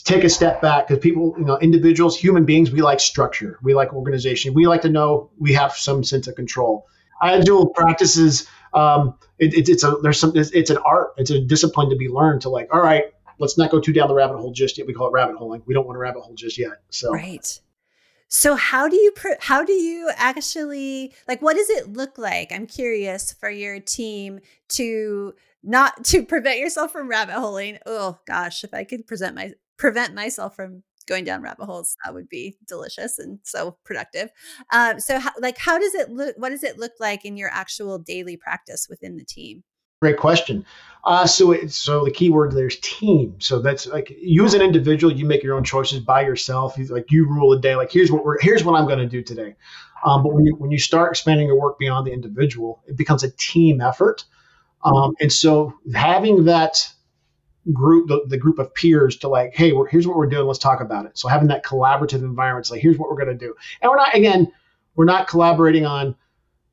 take 0.04 0.24
a 0.24 0.28
step 0.28 0.60
back 0.60 0.88
because 0.88 1.02
people, 1.02 1.34
you 1.38 1.44
know, 1.44 1.58
individuals, 1.58 2.18
human 2.18 2.44
beings, 2.44 2.70
we 2.70 2.82
like 2.82 3.00
structure, 3.00 3.58
we 3.62 3.74
like 3.74 3.92
organization, 3.94 4.54
we 4.54 4.66
like 4.66 4.82
to 4.82 4.88
know 4.88 5.30
we 5.38 5.52
have 5.52 5.72
some 5.72 6.02
sense 6.02 6.26
of 6.26 6.34
control. 6.34 6.86
Agile 7.22 7.68
practices 7.68 8.48
um, 8.76 9.18
it, 9.38 9.54
it, 9.54 9.68
it's 9.68 9.82
a 9.82 9.96
there's 10.02 10.20
some 10.20 10.32
it's, 10.36 10.50
it's, 10.50 10.70
an 10.70 10.78
art 10.78 11.14
it's 11.16 11.30
a 11.30 11.40
discipline 11.40 11.90
to 11.90 11.96
be 11.96 12.08
learned 12.08 12.42
to 12.42 12.50
like 12.50 12.68
all 12.72 12.80
right 12.80 13.04
let's 13.38 13.58
not 13.58 13.70
go 13.70 13.80
too 13.80 13.92
down 13.92 14.08
the 14.08 14.14
rabbit 14.14 14.38
hole 14.38 14.52
just 14.52 14.78
yet. 14.78 14.86
We 14.86 14.94
call 14.94 15.08
it 15.08 15.12
rabbit 15.12 15.36
holing. 15.36 15.62
We 15.66 15.74
don't 15.74 15.86
want 15.86 15.96
to 15.96 16.00
rabbit 16.00 16.22
hole 16.22 16.34
just 16.34 16.58
yet. 16.58 16.82
So 16.90 17.12
right. 17.12 17.60
So 18.28 18.56
how 18.56 18.88
do 18.88 18.96
you 18.96 19.12
how 19.40 19.64
do 19.64 19.72
you 19.72 20.10
actually 20.16 21.14
like 21.28 21.42
what 21.42 21.56
does 21.56 21.70
it 21.70 21.92
look 21.92 22.18
like? 22.18 22.52
I'm 22.52 22.66
curious 22.66 23.32
for 23.32 23.50
your 23.50 23.80
team 23.80 24.40
to 24.70 25.34
not 25.62 26.04
to 26.06 26.24
prevent 26.24 26.58
yourself 26.58 26.92
from 26.92 27.08
rabbit 27.08 27.34
holing. 27.34 27.78
Oh 27.86 28.18
gosh 28.26 28.64
if 28.64 28.74
i 28.74 28.84
could 28.84 29.06
present 29.06 29.34
my 29.34 29.52
prevent 29.76 30.14
myself 30.14 30.56
from 30.56 30.82
going 31.06 31.24
down 31.24 31.42
rabbit 31.42 31.64
holes 31.64 31.96
that 32.04 32.14
would 32.14 32.28
be 32.28 32.56
delicious 32.66 33.18
and 33.18 33.38
so 33.42 33.76
productive. 33.84 34.30
Um, 34.72 35.00
so 35.00 35.18
how, 35.18 35.30
like 35.40 35.58
how 35.58 35.78
does 35.78 35.94
it 35.94 36.10
look 36.10 36.34
what 36.36 36.50
does 36.50 36.64
it 36.64 36.78
look 36.78 36.92
like 37.00 37.24
in 37.24 37.36
your 37.36 37.50
actual 37.52 37.98
daily 37.98 38.36
practice 38.36 38.86
within 38.88 39.16
the 39.16 39.24
team? 39.24 39.62
Great 40.02 40.18
question. 40.18 40.66
Uh, 41.04 41.26
so 41.26 41.52
it, 41.52 41.72
so 41.72 42.04
the 42.04 42.10
key 42.10 42.28
word 42.28 42.52
there's 42.52 42.78
team. 42.80 43.36
So 43.40 43.60
that's 43.60 43.86
like 43.86 44.12
you 44.20 44.44
as 44.44 44.54
an 44.54 44.60
individual 44.60 45.12
you 45.12 45.24
make 45.24 45.42
your 45.42 45.56
own 45.56 45.64
choices 45.64 46.00
by 46.00 46.22
yourself. 46.22 46.76
You, 46.76 46.86
like 46.86 47.10
you 47.10 47.26
rule 47.26 47.52
a 47.52 47.60
day 47.60 47.76
like 47.76 47.90
here's 47.90 48.12
what 48.12 48.24
we're 48.24 48.38
here's 48.40 48.64
what 48.64 48.78
i'm 48.78 48.86
going 48.86 48.98
to 48.98 49.06
do 49.06 49.22
today. 49.22 49.54
Um, 50.04 50.22
but 50.22 50.34
when 50.34 50.44
you 50.44 50.54
when 50.56 50.70
you 50.70 50.78
start 50.78 51.12
expanding 51.12 51.46
your 51.46 51.58
work 51.58 51.78
beyond 51.78 52.06
the 52.06 52.12
individual 52.12 52.82
it 52.86 52.96
becomes 52.96 53.22
a 53.22 53.30
team 53.30 53.80
effort. 53.80 54.24
Um, 54.84 55.14
and 55.20 55.32
so 55.32 55.72
having 55.94 56.44
that 56.44 56.92
group 57.72 58.08
the, 58.08 58.24
the 58.26 58.38
group 58.38 58.58
of 58.58 58.72
peers 58.74 59.16
to 59.16 59.28
like 59.28 59.54
hey 59.54 59.72
here's 59.90 60.06
what 60.06 60.16
we're 60.16 60.26
doing 60.26 60.46
let's 60.46 60.58
talk 60.58 60.80
about 60.80 61.06
it. 61.06 61.18
So 61.18 61.28
having 61.28 61.48
that 61.48 61.64
collaborative 61.64 62.22
environment 62.22 62.64
it's 62.64 62.70
like 62.70 62.80
here's 62.80 62.98
what 62.98 63.10
we're 63.10 63.16
going 63.16 63.38
to 63.38 63.46
do. 63.46 63.54
And 63.80 63.90
we're 63.90 63.96
not 63.96 64.14
again 64.14 64.52
we're 64.94 65.04
not 65.04 65.28
collaborating 65.28 65.84
on 65.84 66.16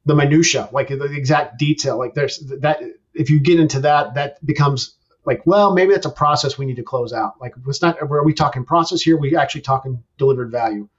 the 0.05 0.15
minutia 0.15 0.69
like 0.71 0.89
the 0.89 1.03
exact 1.03 1.57
detail 1.57 1.97
like 1.97 2.13
there's 2.13 2.39
that 2.39 2.81
if 3.13 3.29
you 3.29 3.39
get 3.39 3.59
into 3.59 3.79
that 3.79 4.15
that 4.15 4.45
becomes 4.45 4.95
like 5.25 5.45
well 5.45 5.73
maybe 5.73 5.93
that's 5.93 6.05
a 6.05 6.11
process 6.11 6.57
we 6.57 6.65
need 6.65 6.75
to 6.75 6.83
close 6.83 7.13
out. 7.13 7.39
Like 7.41 7.53
it's 7.67 7.81
not 7.81 8.01
are 8.01 8.23
we 8.23 8.33
talking 8.33 8.65
process 8.65 9.01
here? 9.01 9.17
We 9.17 9.35
actually 9.35 9.61
talking 9.61 10.03
delivered 10.17 10.51
value. 10.51 10.89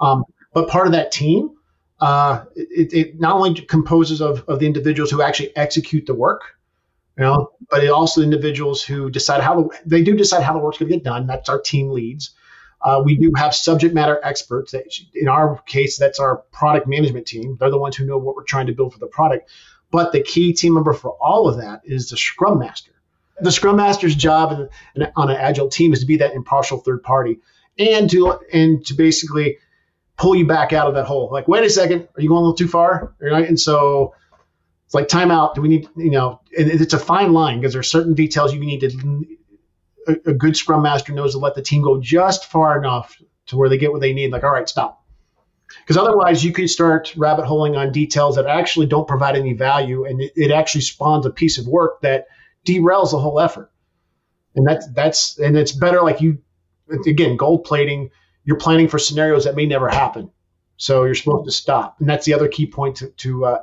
Um, 0.00 0.24
but 0.52 0.68
part 0.68 0.86
of 0.86 0.92
that 0.92 1.12
team 1.12 1.56
uh, 2.00 2.44
it, 2.56 2.92
it 2.92 3.20
not 3.20 3.36
only 3.36 3.54
composes 3.62 4.20
of, 4.20 4.44
of 4.48 4.58
the 4.58 4.66
individuals 4.66 5.10
who 5.10 5.22
actually 5.22 5.56
execute 5.56 6.06
the 6.06 6.14
work 6.14 6.56
you 7.16 7.24
know, 7.24 7.50
but 7.70 7.84
it 7.84 7.90
also 7.90 8.22
individuals 8.22 8.82
who 8.82 9.10
decide 9.10 9.40
how 9.40 9.54
the, 9.54 9.78
they 9.86 10.02
do 10.02 10.16
decide 10.16 10.42
how 10.42 10.52
the 10.52 10.58
work's 10.58 10.78
going 10.78 10.90
to 10.90 10.96
get 10.96 11.04
done. 11.04 11.26
That's 11.26 11.48
our 11.48 11.60
team 11.60 11.90
leads. 11.90 12.34
Uh, 12.82 13.02
we 13.04 13.16
do 13.16 13.32
have 13.36 13.54
subject 13.54 13.94
matter 13.94 14.20
experts. 14.22 14.72
That, 14.72 14.84
in 15.14 15.28
our 15.28 15.58
case, 15.62 15.96
that's 15.96 16.18
our 16.18 16.38
product 16.52 16.86
management 16.86 17.26
team. 17.26 17.56
They're 17.58 17.70
the 17.70 17.78
ones 17.78 17.96
who 17.96 18.04
know 18.04 18.18
what 18.18 18.36
we're 18.36 18.44
trying 18.44 18.66
to 18.66 18.72
build 18.72 18.92
for 18.92 18.98
the 18.98 19.06
product. 19.06 19.48
But 19.90 20.12
the 20.12 20.22
key 20.22 20.52
team 20.52 20.74
member 20.74 20.92
for 20.92 21.12
all 21.20 21.48
of 21.48 21.58
that 21.58 21.82
is 21.84 22.10
the 22.10 22.16
Scrum 22.16 22.58
Master. 22.58 22.90
The 23.40 23.52
Scrum 23.52 23.76
Master's 23.76 24.14
job 24.14 24.68
on 25.16 25.30
an 25.30 25.36
agile 25.36 25.68
team 25.68 25.92
is 25.92 26.00
to 26.00 26.06
be 26.06 26.18
that 26.18 26.34
impartial 26.34 26.78
third 26.78 27.02
party 27.02 27.40
and 27.78 28.10
to 28.10 28.38
and 28.52 28.84
to 28.86 28.94
basically 28.94 29.58
pull 30.16 30.36
you 30.36 30.46
back 30.46 30.72
out 30.72 30.86
of 30.86 30.94
that 30.94 31.06
hole. 31.06 31.28
Like, 31.32 31.48
wait 31.48 31.64
a 31.64 31.70
second, 31.70 32.08
are 32.16 32.22
you 32.22 32.28
going 32.28 32.38
a 32.38 32.42
little 32.42 32.56
too 32.56 32.68
far? 32.68 33.14
Right? 33.20 33.48
And 33.48 33.58
so 33.58 34.14
it's 34.84 34.94
like 34.94 35.08
timeout. 35.08 35.54
Do 35.54 35.62
we 35.62 35.68
need, 35.68 35.88
you 35.96 36.10
know, 36.10 36.40
and 36.56 36.68
it's 36.68 36.94
a 36.94 36.98
fine 36.98 37.32
line 37.32 37.60
because 37.60 37.72
there's 37.72 37.90
certain 37.90 38.14
details 38.14 38.52
you 38.52 38.60
need 38.60 38.80
to, 38.80 39.26
a, 40.06 40.30
a 40.30 40.34
good 40.34 40.56
scrum 40.56 40.82
master 40.82 41.12
knows 41.12 41.32
to 41.32 41.38
let 41.38 41.54
the 41.54 41.62
team 41.62 41.82
go 41.82 42.00
just 42.00 42.46
far 42.46 42.78
enough 42.78 43.20
to 43.46 43.56
where 43.56 43.68
they 43.68 43.78
get 43.78 43.92
what 43.92 44.00
they 44.00 44.12
need. 44.12 44.32
Like, 44.32 44.44
all 44.44 44.52
right, 44.52 44.68
stop. 44.68 45.04
Because 45.80 45.96
otherwise, 45.96 46.44
you 46.44 46.52
could 46.52 46.70
start 46.70 47.14
rabbit 47.16 47.46
holing 47.46 47.76
on 47.76 47.90
details 47.90 48.36
that 48.36 48.46
actually 48.46 48.86
don't 48.86 49.08
provide 49.08 49.36
any 49.36 49.54
value, 49.54 50.04
and 50.04 50.20
it, 50.20 50.32
it 50.36 50.50
actually 50.50 50.82
spawns 50.82 51.26
a 51.26 51.30
piece 51.30 51.58
of 51.58 51.66
work 51.66 52.00
that 52.02 52.26
derails 52.66 53.10
the 53.10 53.18
whole 53.18 53.40
effort. 53.40 53.70
And 54.54 54.66
that's 54.66 54.86
that's 54.92 55.38
and 55.38 55.56
it's 55.56 55.72
better 55.72 56.02
like 56.02 56.20
you 56.20 56.38
again 57.06 57.36
gold 57.36 57.64
plating. 57.64 58.10
You're 58.44 58.58
planning 58.58 58.88
for 58.88 58.98
scenarios 58.98 59.44
that 59.44 59.56
may 59.56 59.66
never 59.66 59.88
happen, 59.88 60.30
so 60.76 61.04
you're 61.04 61.14
supposed 61.14 61.46
to 61.46 61.52
stop. 61.52 61.96
And 61.98 62.08
that's 62.08 62.26
the 62.26 62.34
other 62.34 62.46
key 62.46 62.66
point 62.66 62.96
to, 62.96 63.08
to 63.08 63.44
uh, 63.46 63.62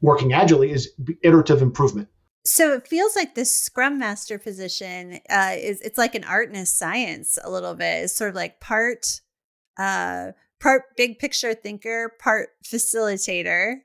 working 0.00 0.32
agilely 0.32 0.70
is 0.70 0.92
iterative 1.22 1.62
improvement. 1.62 2.08
So 2.44 2.72
it 2.72 2.86
feels 2.86 3.14
like 3.14 3.34
this 3.34 3.54
Scrum 3.54 3.98
Master 3.98 4.38
position 4.38 5.20
uh, 5.28 5.54
is 5.56 5.80
it's 5.80 5.98
like 5.98 6.14
an 6.14 6.24
art 6.24 6.48
and 6.48 6.56
a 6.56 6.66
science 6.66 7.38
a 7.42 7.50
little 7.50 7.74
bit. 7.74 8.04
It's 8.04 8.16
sort 8.16 8.30
of 8.30 8.36
like 8.36 8.60
part 8.60 9.20
uh, 9.78 10.32
part 10.60 10.96
big 10.96 11.18
picture 11.18 11.54
thinker, 11.54 12.14
part 12.18 12.50
facilitator, 12.64 13.76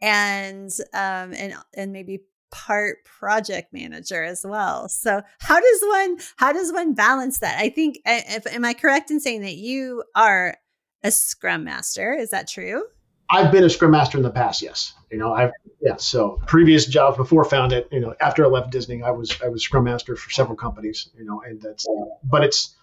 and 0.00 0.70
um, 0.94 1.34
and 1.34 1.54
and 1.76 1.92
maybe 1.92 2.20
part 2.50 3.04
project 3.04 3.72
manager 3.72 4.22
as 4.22 4.42
well. 4.44 4.88
So 4.88 5.20
how 5.40 5.60
does 5.60 5.80
one 5.82 6.18
how 6.36 6.52
does 6.52 6.72
one 6.72 6.94
balance 6.94 7.40
that? 7.40 7.58
I 7.58 7.68
think 7.68 7.98
if 8.06 8.46
am 8.46 8.64
I 8.64 8.72
correct 8.72 9.10
in 9.10 9.20
saying 9.20 9.42
that 9.42 9.56
you 9.56 10.04
are 10.14 10.56
a 11.02 11.10
scrum 11.10 11.64
master? 11.64 12.14
Is 12.14 12.30
that 12.30 12.48
true? 12.48 12.84
I've 13.28 13.50
been 13.50 13.64
a 13.64 13.70
scrum 13.70 13.90
master 13.90 14.18
in 14.18 14.22
the 14.22 14.30
past, 14.30 14.62
yes. 14.62 14.94
You 15.10 15.18
know, 15.18 15.32
I've 15.32 15.50
yeah, 15.80 15.96
so 15.96 16.40
previous 16.46 16.86
jobs 16.86 17.16
before 17.16 17.44
Foundant, 17.44 17.86
you 17.92 18.00
know, 18.00 18.14
after 18.20 18.44
I 18.44 18.48
left 18.48 18.70
Disney, 18.70 19.02
I 19.02 19.10
was 19.10 19.40
I 19.42 19.48
was 19.48 19.62
scrum 19.62 19.84
master 19.84 20.16
for 20.16 20.30
several 20.30 20.56
companies, 20.56 21.10
you 21.16 21.24
know, 21.24 21.42
and 21.46 21.60
that's 21.60 21.86
but 22.24 22.44
it's 22.44 22.74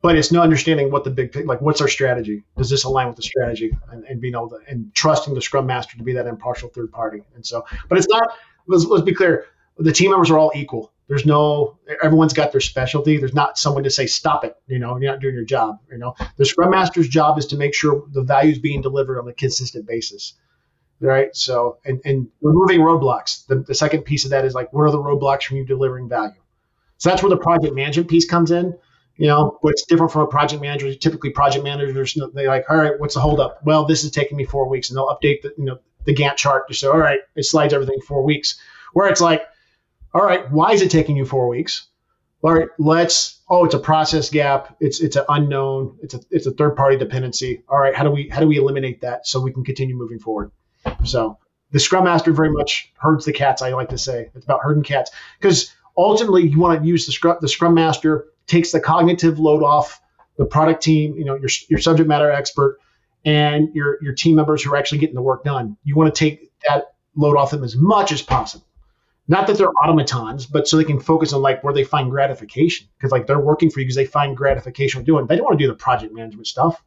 but 0.00 0.16
it's 0.16 0.30
no 0.30 0.42
understanding 0.42 0.90
what 0.90 1.04
the 1.04 1.10
big 1.10 1.34
like 1.46 1.60
what's 1.60 1.80
our 1.80 1.88
strategy? 1.88 2.44
Does 2.56 2.70
this 2.70 2.84
align 2.84 3.08
with 3.08 3.16
the 3.16 3.22
strategy? 3.22 3.76
And, 3.90 4.04
and 4.04 4.20
being 4.20 4.34
able 4.34 4.50
to 4.50 4.58
and 4.68 4.94
trusting 4.94 5.34
the 5.34 5.42
scrum 5.42 5.66
master 5.66 5.96
to 5.96 6.02
be 6.02 6.12
that 6.14 6.26
impartial 6.26 6.68
third 6.68 6.92
party. 6.92 7.22
And 7.34 7.44
so 7.44 7.64
but 7.88 7.98
it's 7.98 8.08
not 8.08 8.30
let's, 8.66 8.84
let's 8.84 9.04
be 9.04 9.14
clear 9.14 9.46
the 9.76 9.92
team 9.92 10.10
members 10.10 10.30
are 10.30 10.38
all 10.38 10.52
equal 10.54 10.92
there's 11.08 11.26
no 11.26 11.78
everyone's 12.02 12.32
got 12.32 12.52
their 12.52 12.60
specialty 12.60 13.16
there's 13.16 13.34
not 13.34 13.58
someone 13.58 13.82
to 13.82 13.90
say 13.90 14.06
stop 14.06 14.44
it 14.44 14.56
you 14.66 14.78
know 14.78 14.96
you're 14.98 15.10
not 15.10 15.20
doing 15.20 15.34
your 15.34 15.44
job 15.44 15.78
you 15.90 15.98
know 15.98 16.14
the 16.36 16.44
scrum 16.44 16.70
master's 16.70 17.08
job 17.08 17.38
is 17.38 17.46
to 17.46 17.56
make 17.56 17.74
sure 17.74 18.04
the 18.12 18.22
value 18.22 18.52
is 18.52 18.58
being 18.58 18.80
delivered 18.80 19.18
on 19.18 19.28
a 19.28 19.32
consistent 19.32 19.86
basis 19.86 20.34
right 21.00 21.34
so 21.34 21.78
and, 21.84 22.00
and 22.04 22.28
removing 22.42 22.80
roadblocks 22.80 23.46
the, 23.46 23.56
the 23.56 23.74
second 23.74 24.02
piece 24.02 24.24
of 24.24 24.30
that 24.30 24.44
is 24.44 24.54
like 24.54 24.72
what 24.72 24.82
are 24.82 24.90
the 24.90 24.98
roadblocks 24.98 25.44
from 25.44 25.56
you 25.56 25.64
delivering 25.64 26.08
value 26.08 26.40
so 26.98 27.10
that's 27.10 27.22
where 27.22 27.30
the 27.30 27.36
project 27.36 27.74
management 27.74 28.08
piece 28.08 28.28
comes 28.28 28.50
in 28.50 28.74
you 29.18 29.26
know, 29.26 29.58
what's 29.62 29.84
different 29.84 30.12
from 30.12 30.22
a 30.22 30.26
project 30.28 30.62
manager? 30.62 30.94
Typically, 30.94 31.30
project 31.30 31.64
managers 31.64 32.16
they 32.34 32.46
like, 32.46 32.64
all 32.70 32.76
right, 32.76 32.98
what's 32.98 33.14
the 33.14 33.20
holdup? 33.20 33.58
Well, 33.64 33.84
this 33.84 34.04
is 34.04 34.12
taking 34.12 34.36
me 34.38 34.44
four 34.44 34.68
weeks, 34.68 34.88
and 34.88 34.96
they'll 34.96 35.08
update 35.08 35.42
the 35.42 35.52
you 35.58 35.64
know 35.64 35.80
the 36.04 36.14
Gantt 36.14 36.36
chart 36.36 36.68
to 36.68 36.74
say, 36.74 36.86
all 36.86 36.98
right, 36.98 37.18
it 37.34 37.42
slides 37.42 37.74
everything 37.74 37.98
four 38.06 38.22
weeks. 38.22 38.60
Where 38.92 39.08
it's 39.08 39.20
like, 39.20 39.42
all 40.14 40.22
right, 40.22 40.50
why 40.50 40.72
is 40.72 40.82
it 40.82 40.90
taking 40.90 41.16
you 41.16 41.24
four 41.24 41.48
weeks? 41.48 41.86
All 42.42 42.54
right, 42.54 42.68
let's. 42.78 43.40
Oh, 43.50 43.64
it's 43.64 43.74
a 43.74 43.78
process 43.78 44.30
gap. 44.30 44.76
It's 44.80 45.00
it's 45.00 45.16
an 45.16 45.24
unknown. 45.28 45.98
It's 46.02 46.14
a 46.14 46.20
it's 46.30 46.46
a 46.46 46.52
third 46.52 46.76
party 46.76 46.96
dependency. 46.96 47.62
All 47.68 47.78
right, 47.78 47.94
how 47.94 48.04
do 48.04 48.10
we 48.10 48.28
how 48.28 48.40
do 48.40 48.46
we 48.46 48.58
eliminate 48.58 49.00
that 49.00 49.26
so 49.26 49.40
we 49.40 49.52
can 49.52 49.64
continue 49.64 49.96
moving 49.96 50.18
forward? 50.18 50.52
So 51.04 51.38
the 51.72 51.80
Scrum 51.80 52.04
Master 52.04 52.32
very 52.32 52.50
much 52.50 52.92
herds 52.96 53.24
the 53.24 53.32
cats. 53.32 53.62
I 53.62 53.70
like 53.70 53.88
to 53.90 53.98
say 53.98 54.30
it's 54.34 54.44
about 54.44 54.60
herding 54.62 54.84
cats 54.84 55.10
because 55.40 55.74
ultimately 55.96 56.48
you 56.48 56.60
want 56.60 56.80
to 56.80 56.86
use 56.86 57.06
the 57.06 57.12
Scrum 57.12 57.38
the 57.40 57.48
Scrum 57.48 57.74
Master 57.74 58.26
takes 58.46 58.72
the 58.72 58.80
cognitive 58.80 59.38
load 59.38 59.62
off 59.62 60.00
the 60.38 60.44
product 60.44 60.82
team, 60.82 61.16
you 61.16 61.24
know, 61.24 61.34
your, 61.34 61.50
your 61.68 61.80
subject 61.80 62.08
matter 62.08 62.30
expert 62.30 62.78
and 63.24 63.74
your, 63.74 63.98
your 64.02 64.14
team 64.14 64.36
members 64.36 64.62
who 64.62 64.72
are 64.72 64.76
actually 64.76 64.98
getting 64.98 65.16
the 65.16 65.22
work 65.22 65.44
done. 65.44 65.76
You 65.84 65.96
want 65.96 66.14
to 66.14 66.18
take 66.18 66.50
that 66.68 66.94
load 67.16 67.36
off 67.36 67.50
them 67.50 67.64
as 67.64 67.76
much 67.76 68.12
as 68.12 68.22
possible. 68.22 68.64
Not 69.28 69.46
that 69.46 69.58
they're 69.58 69.72
automatons, 69.82 70.46
but 70.46 70.66
so 70.66 70.78
they 70.78 70.84
can 70.84 70.98
focus 70.98 71.32
on 71.32 71.42
like 71.42 71.62
where 71.62 71.74
they 71.74 71.84
find 71.84 72.10
gratification. 72.10 72.88
Because 72.96 73.12
like 73.12 73.26
they're 73.26 73.38
working 73.38 73.70
for 73.70 73.80
you 73.80 73.86
because 73.86 73.96
they 73.96 74.06
find 74.06 74.36
gratification 74.36 75.04
doing. 75.04 75.26
They 75.26 75.36
don't 75.36 75.44
want 75.44 75.58
to 75.58 75.64
do 75.64 75.70
the 75.70 75.76
project 75.76 76.14
management 76.14 76.46
stuff. 76.46 76.82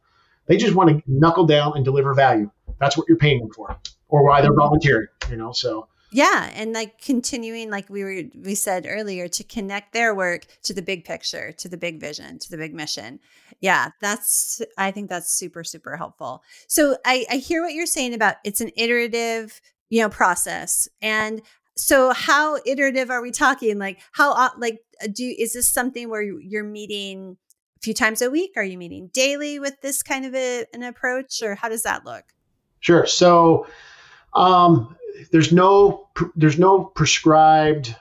They 0.46 0.56
just 0.56 0.74
want 0.74 0.90
to 0.90 1.02
knuckle 1.06 1.46
down 1.46 1.74
and 1.76 1.84
deliver 1.84 2.14
value. 2.14 2.50
That's 2.80 2.96
what 2.96 3.08
you're 3.08 3.16
paying 3.16 3.38
them 3.38 3.50
for, 3.50 3.78
or 4.08 4.26
why 4.26 4.42
they're 4.42 4.54
volunteering. 4.54 5.06
You 5.30 5.36
know, 5.36 5.52
so 5.52 5.88
yeah 6.12 6.50
and 6.54 6.72
like 6.72 7.00
continuing 7.00 7.70
like 7.70 7.88
we 7.88 8.04
were 8.04 8.22
we 8.44 8.54
said 8.54 8.86
earlier 8.88 9.26
to 9.26 9.42
connect 9.42 9.92
their 9.92 10.14
work 10.14 10.46
to 10.62 10.74
the 10.74 10.82
big 10.82 11.04
picture 11.04 11.52
to 11.52 11.68
the 11.68 11.76
big 11.76 11.98
vision 11.98 12.38
to 12.38 12.50
the 12.50 12.56
big 12.56 12.74
mission 12.74 13.18
yeah 13.60 13.88
that's 14.00 14.60
i 14.78 14.90
think 14.90 15.08
that's 15.08 15.32
super 15.32 15.64
super 15.64 15.96
helpful 15.96 16.42
so 16.68 16.96
i 17.04 17.24
i 17.30 17.36
hear 17.36 17.62
what 17.62 17.72
you're 17.72 17.86
saying 17.86 18.14
about 18.14 18.36
it's 18.44 18.60
an 18.60 18.70
iterative 18.76 19.60
you 19.88 20.00
know 20.00 20.08
process 20.08 20.86
and 21.00 21.40
so 21.76 22.12
how 22.12 22.58
iterative 22.66 23.10
are 23.10 23.22
we 23.22 23.30
talking? 23.30 23.78
Like 23.78 24.00
how 24.12 24.50
like 24.58 24.80
uh, 25.02 25.08
do 25.12 25.24
is 25.24 25.54
this 25.54 25.68
something 25.68 26.10
where 26.10 26.22
you're 26.22 26.64
meeting 26.64 27.36
a 27.78 27.80
few 27.82 27.94
times 27.94 28.20
a 28.22 28.30
week? 28.30 28.52
Are 28.56 28.64
you 28.64 28.78
meeting 28.78 29.10
daily 29.12 29.58
with 29.58 29.80
this 29.80 30.02
kind 30.02 30.26
of 30.26 30.34
a, 30.34 30.66
an 30.74 30.82
approach 30.82 31.42
or 31.42 31.54
how 31.54 31.68
does 31.68 31.82
that 31.82 32.04
look? 32.04 32.24
Sure. 32.80 33.06
So 33.06 33.66
um 34.34 34.96
there's 35.30 35.52
no 35.52 36.08
there's 36.36 36.58
no 36.58 36.84
prescribed 36.84 37.94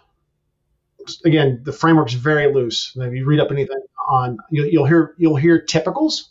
again 1.26 1.62
the 1.64 1.74
framework's 1.74 2.14
very 2.14 2.54
loose. 2.54 2.92
If 2.96 3.14
you 3.14 3.26
read 3.26 3.40
up 3.40 3.52
anything 3.52 3.82
on 4.08 4.38
you'll, 4.50 4.68
you'll 4.68 4.86
hear 4.86 5.16
you'll 5.18 5.38
hear 5.38 5.64
typicals 5.66 6.28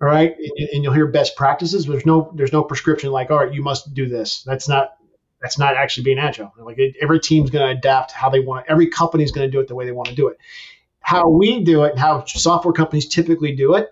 all 0.00 0.06
right? 0.06 0.36
And, 0.38 0.68
and, 0.74 0.84
you'll 0.84 0.92
hear 0.92 1.08
best 1.08 1.34
practices 1.34 1.86
there's 1.86 2.06
no 2.06 2.32
there's 2.36 2.52
no 2.52 2.62
prescription 2.62 3.10
like 3.10 3.32
all 3.32 3.38
right 3.38 3.52
you 3.52 3.62
must 3.62 3.92
do 3.94 4.08
this. 4.08 4.42
That's 4.44 4.68
not 4.68 4.97
that's 5.40 5.58
not 5.58 5.76
actually 5.76 6.04
being 6.04 6.18
agile 6.18 6.52
like 6.58 6.78
it, 6.78 6.96
every 7.00 7.20
team's 7.20 7.50
going 7.50 7.64
to 7.64 7.78
adapt 7.78 8.12
how 8.12 8.28
they 8.28 8.40
want 8.40 8.66
every 8.68 8.88
company's 8.88 9.32
going 9.32 9.46
to 9.46 9.50
do 9.50 9.60
it 9.60 9.68
the 9.68 9.74
way 9.74 9.84
they 9.84 9.92
want 9.92 10.08
to 10.08 10.14
do 10.14 10.28
it 10.28 10.38
how 11.00 11.28
we 11.28 11.62
do 11.62 11.84
it 11.84 11.90
and 11.92 11.98
how 11.98 12.24
software 12.24 12.72
companies 12.72 13.08
typically 13.08 13.54
do 13.54 13.74
it 13.74 13.90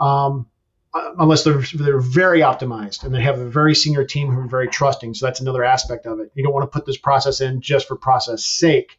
um, 0.00 0.46
uh, 0.94 1.12
unless 1.18 1.42
they're 1.42 1.62
they're 1.74 2.00
very 2.00 2.40
optimized 2.40 3.02
and 3.02 3.12
they 3.12 3.20
have 3.20 3.40
a 3.40 3.50
very 3.50 3.74
senior 3.74 4.04
team 4.04 4.30
who 4.30 4.40
are 4.40 4.46
very 4.46 4.68
trusting. 4.68 5.12
So 5.14 5.26
that's 5.26 5.40
another 5.40 5.64
aspect 5.64 6.06
of 6.06 6.20
it. 6.20 6.30
You 6.34 6.44
don't 6.44 6.52
want 6.52 6.70
to 6.70 6.78
put 6.78 6.86
this 6.86 6.96
process 6.96 7.40
in 7.40 7.60
just 7.60 7.88
for 7.88 7.96
process 7.96 8.46
sake. 8.46 8.98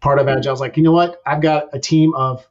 Part 0.00 0.18
of 0.18 0.28
agile 0.28 0.52
is 0.52 0.60
like, 0.60 0.76
you 0.76 0.82
know 0.82 0.92
what? 0.92 1.22
I've 1.24 1.40
got 1.40 1.68
a 1.72 1.78
team 1.78 2.12
of 2.14 2.46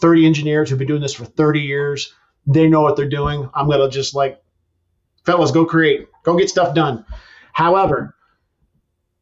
30 0.00 0.26
engineers 0.26 0.70
who've 0.70 0.78
been 0.78 0.88
doing 0.88 1.02
this 1.02 1.12
for 1.12 1.26
30 1.26 1.60
years. 1.60 2.14
They 2.46 2.66
know 2.66 2.80
what 2.80 2.96
they're 2.96 3.08
doing. 3.08 3.48
I'm 3.54 3.68
gonna 3.68 3.90
just 3.90 4.14
like, 4.14 4.42
fellas, 5.26 5.50
go 5.50 5.66
create, 5.66 6.08
go 6.22 6.36
get 6.36 6.48
stuff 6.48 6.74
done. 6.74 7.04
However, 7.52 8.14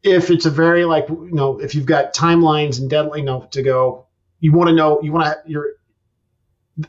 if 0.03 0.31
it's 0.31 0.47
a 0.47 0.51
very 0.51 0.85
like, 0.85 1.09
you 1.09 1.31
know, 1.33 1.61
if 1.61 1.75
you've 1.75 1.87
got 1.87 2.15
timelines 2.15 2.79
and 2.79 2.89
deadline, 2.89 3.21
you 3.21 3.25
know, 3.27 3.49
to 3.51 3.63
go, 3.63 4.07
you 4.41 4.53
want 4.53 4.69
to 4.69 4.75
know, 4.75 5.01
you 5.03 5.13
want 5.13 5.27
to, 5.27 5.51
you're 5.51 5.67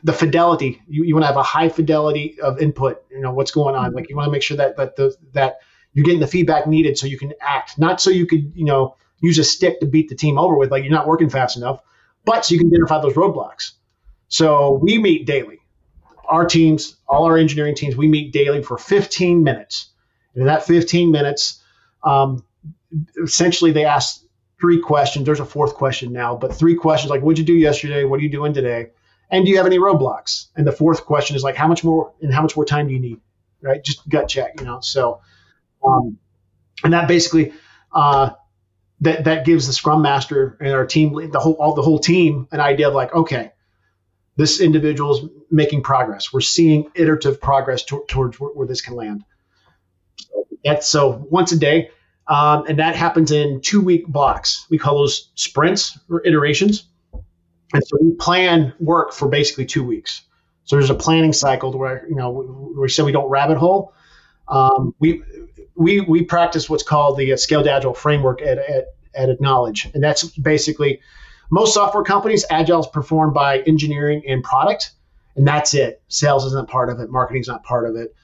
the 0.02 0.12
fidelity 0.12 0.80
you, 0.86 1.04
you 1.04 1.14
want 1.14 1.22
to 1.22 1.26
have 1.26 1.36
a 1.36 1.42
high 1.42 1.68
fidelity 1.68 2.40
of 2.40 2.60
input 2.60 3.04
you 3.10 3.20
know 3.20 3.32
what's 3.32 3.50
going 3.50 3.74
on. 3.74 3.92
Like 3.92 4.08
you 4.08 4.16
want 4.16 4.26
to 4.26 4.32
make 4.32 4.42
sure 4.42 4.56
that 4.56 4.76
that 4.76 4.96
the 4.96 5.14
that 5.32 5.58
you're 5.92 6.04
getting 6.04 6.20
the 6.20 6.26
feedback 6.26 6.66
needed 6.66 6.96
so 6.96 7.06
you 7.06 7.18
can 7.18 7.32
act. 7.40 7.78
Not 7.78 8.00
so 8.00 8.10
you 8.10 8.26
could 8.26 8.52
you 8.54 8.64
know 8.64 8.96
use 9.20 9.38
a 9.38 9.44
stick 9.44 9.80
to 9.80 9.86
beat 9.86 10.08
the 10.08 10.14
team 10.14 10.38
over 10.38 10.56
with 10.56 10.70
like 10.70 10.82
you're 10.82 10.92
not 10.92 11.06
working 11.06 11.28
fast 11.28 11.56
enough 11.56 11.80
but 12.24 12.44
so 12.44 12.54
you 12.54 12.60
can 12.60 12.68
identify 12.68 13.00
those 13.00 13.14
roadblocks. 13.14 13.72
So 14.28 14.78
we 14.80 14.98
meet 14.98 15.26
daily. 15.26 15.58
Our 16.26 16.46
teams 16.46 16.96
all 17.08 17.24
our 17.24 17.36
engineering 17.36 17.74
teams 17.74 17.96
we 17.96 18.08
meet 18.08 18.32
daily 18.32 18.62
for 18.62 18.78
15 18.78 19.42
minutes 19.42 19.90
and 20.34 20.42
in 20.42 20.46
that 20.46 20.64
15 20.64 21.10
minutes 21.10 21.62
um, 22.04 22.44
essentially 23.22 23.72
they 23.72 23.84
ask 23.84 24.22
three 24.60 24.80
questions 24.80 25.26
there's 25.26 25.40
a 25.40 25.44
fourth 25.44 25.74
question 25.74 26.12
now 26.12 26.36
but 26.36 26.54
three 26.54 26.74
questions 26.74 27.10
like 27.10 27.22
what'd 27.22 27.38
you 27.38 27.44
do 27.44 27.54
yesterday 27.54 28.04
what 28.04 28.20
are 28.20 28.22
you 28.22 28.30
doing 28.30 28.52
today 28.52 28.90
and 29.32 29.46
do 29.46 29.50
you 29.50 29.56
have 29.56 29.66
any 29.66 29.78
roadblocks? 29.78 30.48
And 30.54 30.66
the 30.66 30.72
fourth 30.72 31.06
question 31.06 31.34
is 31.34 31.42
like, 31.42 31.56
how 31.56 31.66
much 31.66 31.82
more 31.82 32.12
and 32.20 32.32
how 32.32 32.42
much 32.42 32.54
more 32.54 32.66
time 32.66 32.86
do 32.86 32.92
you 32.92 33.00
need? 33.00 33.18
Right? 33.62 33.82
Just 33.82 34.06
gut 34.06 34.28
check, 34.28 34.60
you 34.60 34.66
know. 34.66 34.80
So, 34.82 35.20
um, 35.82 36.18
and 36.84 36.92
that 36.92 37.08
basically 37.08 37.52
uh, 37.92 38.30
that 39.00 39.24
that 39.24 39.46
gives 39.46 39.66
the 39.66 39.72
scrum 39.72 40.02
master 40.02 40.58
and 40.60 40.72
our 40.72 40.84
team, 40.84 41.30
the 41.30 41.40
whole 41.40 41.54
all 41.54 41.74
the 41.74 41.82
whole 41.82 41.98
team, 41.98 42.46
an 42.52 42.60
idea 42.60 42.88
of 42.88 42.94
like, 42.94 43.14
okay, 43.14 43.52
this 44.36 44.60
individual 44.60 45.16
is 45.16 45.30
making 45.50 45.82
progress. 45.82 46.30
We're 46.30 46.40
seeing 46.40 46.90
iterative 46.94 47.40
progress 47.40 47.84
to, 47.84 48.04
towards 48.08 48.38
where, 48.38 48.50
where, 48.50 48.66
this 48.66 48.82
can 48.82 48.94
land. 48.94 49.24
So 50.30 50.46
that's 50.64 50.86
so 50.86 51.26
once 51.30 51.52
a 51.52 51.58
day, 51.58 51.90
um, 52.28 52.64
and 52.66 52.78
that 52.78 52.96
happens 52.96 53.30
in 53.30 53.60
two 53.60 53.80
week 53.80 54.06
blocks. 54.06 54.66
We 54.70 54.78
call 54.78 54.98
those 54.98 55.30
sprints 55.34 55.98
or 56.08 56.24
iterations. 56.26 56.84
And 57.74 57.82
so 57.86 57.96
we 58.00 58.12
plan 58.12 58.74
work 58.80 59.12
for 59.12 59.28
basically 59.28 59.66
two 59.66 59.84
weeks. 59.84 60.22
So 60.64 60.76
there's 60.76 60.90
a 60.90 60.94
planning 60.94 61.32
cycle 61.32 61.76
where 61.76 62.06
you 62.08 62.14
know 62.14 62.30
we, 62.30 62.80
we 62.82 62.88
said 62.88 63.04
we 63.04 63.12
don't 63.12 63.28
rabbit 63.28 63.58
hole. 63.58 63.94
Um, 64.48 64.94
we 64.98 65.22
we 65.74 66.00
we 66.00 66.22
practice 66.22 66.68
what's 66.68 66.82
called 66.82 67.18
the 67.18 67.32
uh, 67.32 67.36
scaled 67.36 67.66
agile 67.66 67.94
framework 67.94 68.42
at, 68.42 68.58
at 68.58 68.86
at 69.14 69.28
Acknowledge, 69.28 69.90
and 69.94 70.02
that's 70.02 70.24
basically 70.38 71.00
most 71.50 71.74
software 71.74 72.04
companies 72.04 72.44
agile 72.48 72.80
is 72.80 72.86
performed 72.86 73.34
by 73.34 73.60
engineering 73.60 74.22
and 74.26 74.42
product, 74.42 74.92
and 75.36 75.46
that's 75.46 75.74
it. 75.74 76.02
Sales 76.08 76.44
isn't 76.46 76.68
part 76.68 76.88
of 76.88 77.00
it. 77.00 77.10
Marketing's 77.10 77.48
not 77.48 77.64
part 77.64 77.88
of 77.88 77.96
it. 77.96 78.14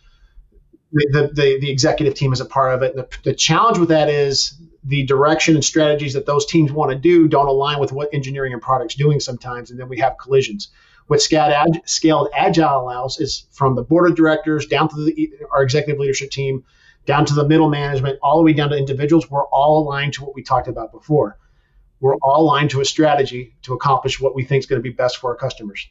The, 0.92 1.30
the, 1.34 1.58
the 1.60 1.70
executive 1.70 2.14
team 2.14 2.32
is 2.32 2.40
a 2.40 2.46
part 2.46 2.74
of 2.74 2.82
it. 2.82 2.96
The, 2.96 3.08
the 3.22 3.34
challenge 3.34 3.78
with 3.78 3.90
that 3.90 4.08
is 4.08 4.54
the 4.84 5.04
direction 5.04 5.54
and 5.54 5.64
strategies 5.64 6.14
that 6.14 6.24
those 6.24 6.46
teams 6.46 6.72
want 6.72 6.92
to 6.92 6.96
do 6.96 7.28
don't 7.28 7.48
align 7.48 7.78
with 7.78 7.92
what 7.92 8.08
engineering 8.14 8.54
and 8.54 8.62
products 8.62 8.94
doing 8.94 9.20
sometimes, 9.20 9.70
and 9.70 9.78
then 9.78 9.88
we 9.88 9.98
have 9.98 10.16
collisions. 10.18 10.68
What 11.08 11.20
scaled, 11.20 12.28
agile 12.34 12.80
allows 12.80 13.20
is 13.20 13.44
from 13.50 13.74
the 13.74 13.82
board 13.82 14.10
of 14.10 14.16
directors 14.16 14.66
down 14.66 14.88
to 14.88 15.04
the, 15.04 15.32
our 15.52 15.62
executive 15.62 15.98
leadership 15.98 16.30
team, 16.30 16.64
down 17.06 17.24
to 17.26 17.34
the 17.34 17.46
middle 17.46 17.70
management, 17.70 18.18
all 18.22 18.36
the 18.36 18.44
way 18.44 18.52
down 18.52 18.68
to 18.70 18.76
individuals, 18.76 19.30
we're 19.30 19.46
all 19.46 19.82
aligned 19.82 20.12
to 20.14 20.24
what 20.24 20.34
we 20.34 20.42
talked 20.42 20.68
about 20.68 20.92
before. 20.92 21.38
We're 22.00 22.16
all 22.16 22.42
aligned 22.42 22.70
to 22.70 22.80
a 22.80 22.84
strategy 22.84 23.56
to 23.62 23.74
accomplish 23.74 24.20
what 24.20 24.34
we 24.34 24.44
think 24.44 24.60
is 24.60 24.66
going 24.66 24.78
to 24.78 24.82
be 24.82 24.94
best 24.94 25.16
for 25.16 25.30
our 25.30 25.36
customers. 25.36 25.88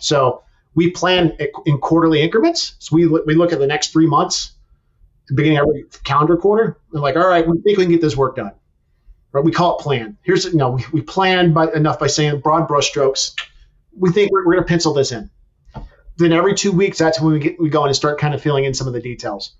So 0.00 0.42
we 0.74 0.90
plan 0.90 1.36
in 1.66 1.78
quarterly 1.78 2.20
increments. 2.20 2.76
So 2.78 2.96
we, 2.96 3.06
we 3.06 3.34
look 3.34 3.52
at 3.52 3.58
the 3.58 3.66
next 3.66 3.92
three 3.92 4.06
months, 4.06 4.52
beginning 5.28 5.58
every 5.58 5.84
calendar 6.04 6.36
quarter, 6.36 6.78
and 6.92 7.02
like, 7.02 7.16
all 7.16 7.28
right, 7.28 7.46
we 7.46 7.60
think 7.60 7.78
we 7.78 7.84
can 7.84 7.92
get 7.92 8.00
this 8.00 8.16
work 8.16 8.36
done. 8.36 8.52
Right? 9.32 9.44
We 9.44 9.52
call 9.52 9.78
it 9.78 9.82
plan. 9.82 10.16
Here's 10.22 10.44
you 10.44 10.56
know 10.56 10.70
we, 10.70 10.84
we 10.92 11.02
plan 11.02 11.52
by 11.52 11.72
enough 11.72 11.98
by 11.98 12.06
saying 12.06 12.40
broad 12.40 12.68
brushstrokes. 12.68 13.34
We 13.96 14.12
think 14.12 14.30
we're, 14.32 14.46
we're 14.46 14.54
going 14.54 14.64
to 14.64 14.68
pencil 14.68 14.94
this 14.94 15.12
in. 15.12 15.30
Then 16.16 16.32
every 16.32 16.54
two 16.54 16.70
weeks, 16.70 16.98
that's 16.98 17.20
when 17.20 17.32
we 17.32 17.38
get 17.40 17.60
we 17.60 17.68
go 17.68 17.82
in 17.82 17.88
and 17.88 17.96
start 17.96 18.20
kind 18.20 18.34
of 18.34 18.42
filling 18.42 18.64
in 18.64 18.74
some 18.74 18.86
of 18.86 18.92
the 18.92 19.00
details 19.00 19.54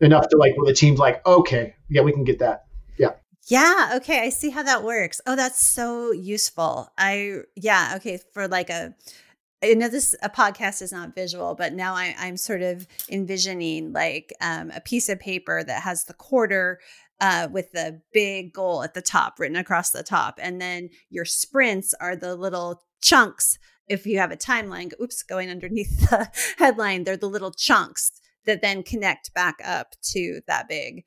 enough 0.00 0.28
to 0.28 0.36
like 0.36 0.56
where 0.56 0.66
the 0.66 0.74
team's 0.74 0.98
like, 0.98 1.24
okay, 1.26 1.74
yeah, 1.88 2.02
we 2.02 2.12
can 2.12 2.24
get 2.24 2.40
that. 2.40 2.64
Yeah. 2.98 3.12
Yeah. 3.46 3.92
Okay. 3.96 4.20
I 4.20 4.30
see 4.30 4.50
how 4.50 4.62
that 4.62 4.82
works. 4.82 5.20
Oh, 5.26 5.36
that's 5.36 5.64
so 5.64 6.12
useful. 6.12 6.90
I, 6.98 7.42
yeah. 7.56 7.94
Okay. 7.96 8.18
For 8.32 8.48
like 8.48 8.70
a, 8.70 8.94
I 9.70 9.74
know 9.74 9.88
this 9.88 10.14
a 10.22 10.28
podcast 10.28 10.82
is 10.82 10.92
not 10.92 11.14
visual, 11.14 11.54
but 11.54 11.72
now 11.72 11.94
I, 11.94 12.14
I'm 12.18 12.36
sort 12.36 12.62
of 12.62 12.86
envisioning 13.08 13.92
like 13.92 14.32
um, 14.40 14.70
a 14.70 14.80
piece 14.80 15.08
of 15.08 15.18
paper 15.18 15.62
that 15.64 15.82
has 15.82 16.04
the 16.04 16.14
quarter 16.14 16.80
uh, 17.20 17.48
with 17.50 17.72
the 17.72 18.00
big 18.12 18.52
goal 18.52 18.82
at 18.82 18.94
the 18.94 19.02
top 19.02 19.38
written 19.38 19.56
across 19.56 19.90
the 19.90 20.02
top, 20.02 20.38
and 20.42 20.60
then 20.60 20.90
your 21.08 21.24
sprints 21.24 21.94
are 22.00 22.14
the 22.14 22.36
little 22.36 22.82
chunks. 23.00 23.58
If 23.88 24.06
you 24.06 24.18
have 24.18 24.32
a 24.32 24.36
timeline, 24.36 24.92
oops, 25.00 25.22
going 25.22 25.50
underneath 25.50 25.98
the 26.10 26.30
headline, 26.58 27.04
they're 27.04 27.16
the 27.16 27.28
little 27.28 27.52
chunks 27.52 28.12
that 28.44 28.60
then 28.60 28.82
connect 28.82 29.32
back 29.32 29.56
up 29.64 29.94
to 30.12 30.40
that 30.46 30.68
big, 30.68 31.04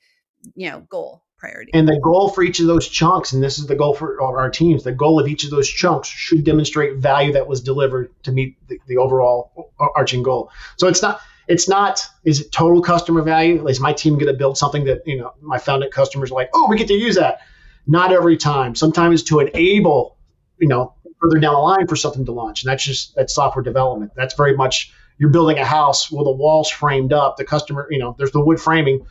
you 0.56 0.70
know, 0.70 0.82
goal 0.89 1.27
priority. 1.38 1.71
And 1.73 1.88
the 1.88 2.00
goal 2.00 2.30
for 2.30 2.43
each 2.43 2.60
of 2.60 2.67
those 2.67 2.88
chunks, 2.88 3.32
and 3.32 3.43
this 3.43 3.60
is 3.60 3.67
the 3.67 3.76
goal 3.76 3.93
for 3.93 4.21
our 4.21 4.50
teams, 4.50 4.84
the 4.84 4.91
goal 4.91 5.19
of 5.19 5.28
each 5.28 5.43
of 5.43 5.52
those 5.52 5.67
chunks 5.67 6.08
should 6.08 6.43
demonstrate 6.43 6.97
value 6.97 7.34
that 7.34 7.47
was 7.47 7.62
delivered 7.62 8.12
to 8.23 8.32
meet 8.32 8.58
the, 8.67 8.80
the 8.88 8.97
overall 8.97 9.73
arching 9.95 10.23
goal. 10.23 10.52
So 10.78 10.88
it's 10.88 11.02
not 11.02 11.21
it's 11.47 11.69
not 11.69 12.06
is 12.23 12.41
it 12.41 12.52
total 12.52 12.82
customer 12.82 13.21
value? 13.21 13.67
Is 13.67 13.80
my 13.80 13.93
team 13.93 14.15
going 14.15 14.28
to 14.28 14.34
build 14.34 14.58
something 14.58 14.86
that 14.86 15.04
you 15.06 15.17
know 15.17 15.34
my 15.41 15.58
Foundant 15.60 15.93
customers 15.93 16.32
are 16.32 16.36
like, 16.36 16.50
oh, 16.54 16.67
we 16.69 16.78
get 16.78 16.88
to 16.88 16.93
use 16.93 17.15
that? 17.15 17.39
Not 17.86 18.12
every 18.12 18.36
time. 18.36 18.76
Sometimes 18.76 19.23
to 19.23 19.39
enable, 19.39 20.17
you 20.60 20.67
know, 20.67 20.93
further 21.21 21.39
down 21.39 21.54
the 21.54 21.60
line 21.60 21.88
for 21.88 21.95
something 21.95 22.26
to 22.26 22.32
launch, 22.32 22.63
and 22.63 22.69
that's 22.69 22.84
just 22.84 23.15
that's 23.15 23.34
software 23.34 23.63
development. 23.63 24.12
That's 24.15 24.34
very 24.34 24.56
much 24.56 24.91
you're 25.17 25.30
building 25.30 25.58
a 25.58 25.65
house 25.65 26.12
with 26.12 26.26
the 26.26 26.32
walls 26.32 26.69
framed 26.69 27.13
up. 27.13 27.38
The 27.38 27.45
customer, 27.45 27.88
you 27.89 27.97
know, 27.97 28.15
there's 28.17 28.32
the 28.32 28.43
wood 28.43 28.60
framing. 28.60 29.06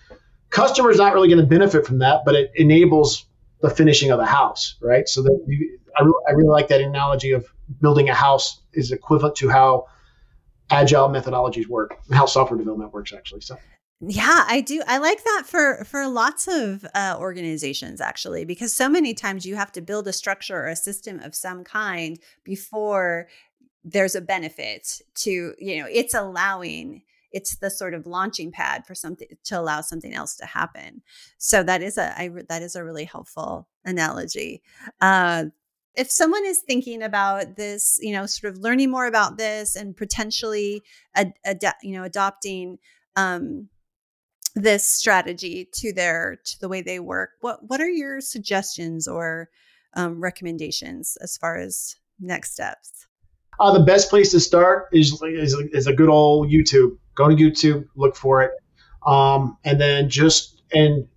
Customer's 0.56 0.96
not 0.96 1.12
really 1.12 1.28
going 1.28 1.38
to 1.38 1.46
benefit 1.46 1.86
from 1.86 1.98
that, 1.98 2.22
but 2.24 2.34
it 2.34 2.50
enables 2.54 3.26
the 3.60 3.68
finishing 3.68 4.10
of 4.10 4.18
the 4.18 4.24
house, 4.24 4.76
right? 4.80 5.06
So 5.06 5.22
that 5.22 5.44
you, 5.46 5.78
I, 5.98 6.02
really, 6.02 6.24
I 6.26 6.32
really 6.32 6.48
like 6.48 6.68
that 6.68 6.80
analogy 6.80 7.32
of 7.32 7.46
building 7.82 8.08
a 8.08 8.14
house 8.14 8.62
is 8.72 8.90
equivalent 8.90 9.36
to 9.36 9.50
how 9.50 9.84
agile 10.70 11.10
methodologies 11.10 11.66
work, 11.66 11.98
how 12.10 12.24
software 12.24 12.56
development 12.56 12.94
works 12.94 13.12
actually. 13.12 13.42
So 13.42 13.58
yeah, 14.00 14.44
I 14.48 14.62
do. 14.62 14.82
I 14.86 14.96
like 14.96 15.22
that 15.22 15.42
for 15.44 15.84
for 15.84 16.08
lots 16.08 16.48
of 16.48 16.86
uh, 16.94 17.16
organizations 17.18 18.00
actually, 18.00 18.46
because 18.46 18.74
so 18.74 18.88
many 18.88 19.12
times 19.12 19.44
you 19.44 19.56
have 19.56 19.72
to 19.72 19.82
build 19.82 20.08
a 20.08 20.12
structure 20.12 20.56
or 20.56 20.68
a 20.68 20.76
system 20.76 21.20
of 21.20 21.34
some 21.34 21.64
kind 21.64 22.18
before 22.44 23.28
there's 23.84 24.14
a 24.14 24.22
benefit 24.22 25.02
to 25.16 25.54
you 25.58 25.82
know 25.82 25.86
it's 25.90 26.14
allowing 26.14 27.02
it's 27.32 27.56
the 27.56 27.70
sort 27.70 27.94
of 27.94 28.06
launching 28.06 28.50
pad 28.50 28.86
for 28.86 28.94
something 28.94 29.28
to 29.44 29.58
allow 29.58 29.80
something 29.80 30.14
else 30.14 30.36
to 30.36 30.46
happen. 30.46 31.02
So 31.38 31.62
that 31.62 31.82
is 31.82 31.98
a 31.98 32.18
I, 32.18 32.30
that 32.48 32.62
is 32.62 32.76
a 32.76 32.84
really 32.84 33.04
helpful 33.04 33.68
analogy. 33.84 34.62
Uh, 35.00 35.46
if 35.94 36.10
someone 36.10 36.44
is 36.44 36.60
thinking 36.60 37.02
about 37.02 37.56
this 37.56 37.98
you 38.02 38.12
know 38.12 38.26
sort 38.26 38.52
of 38.52 38.60
learning 38.60 38.90
more 38.90 39.06
about 39.06 39.38
this 39.38 39.76
and 39.76 39.96
potentially 39.96 40.82
ad, 41.14 41.32
ad, 41.44 41.62
you 41.82 41.96
know 41.96 42.04
adopting 42.04 42.78
um, 43.16 43.68
this 44.54 44.88
strategy 44.88 45.68
to 45.72 45.92
their 45.92 46.38
to 46.44 46.60
the 46.60 46.68
way 46.68 46.80
they 46.80 46.98
work 46.98 47.30
what 47.40 47.60
what 47.68 47.80
are 47.80 47.88
your 47.88 48.20
suggestions 48.20 49.06
or 49.08 49.48
um, 49.96 50.20
recommendations 50.20 51.16
as 51.20 51.36
far 51.36 51.56
as 51.56 51.96
next 52.20 52.52
steps? 52.52 53.06
Uh, 53.58 53.72
the 53.72 53.84
best 53.84 54.10
place 54.10 54.30
to 54.32 54.40
start 54.40 54.88
is, 54.92 55.20
is, 55.22 55.54
is 55.72 55.86
a 55.86 55.92
good 55.92 56.10
old 56.10 56.50
YouTube. 56.50 56.98
Go 57.16 57.28
to 57.28 57.34
YouTube, 57.34 57.88
look 57.96 58.14
for 58.14 58.42
it, 58.42 58.52
um, 59.06 59.58
and 59.64 59.80
then 59.80 60.08
just 60.08 60.62
and 60.72 61.08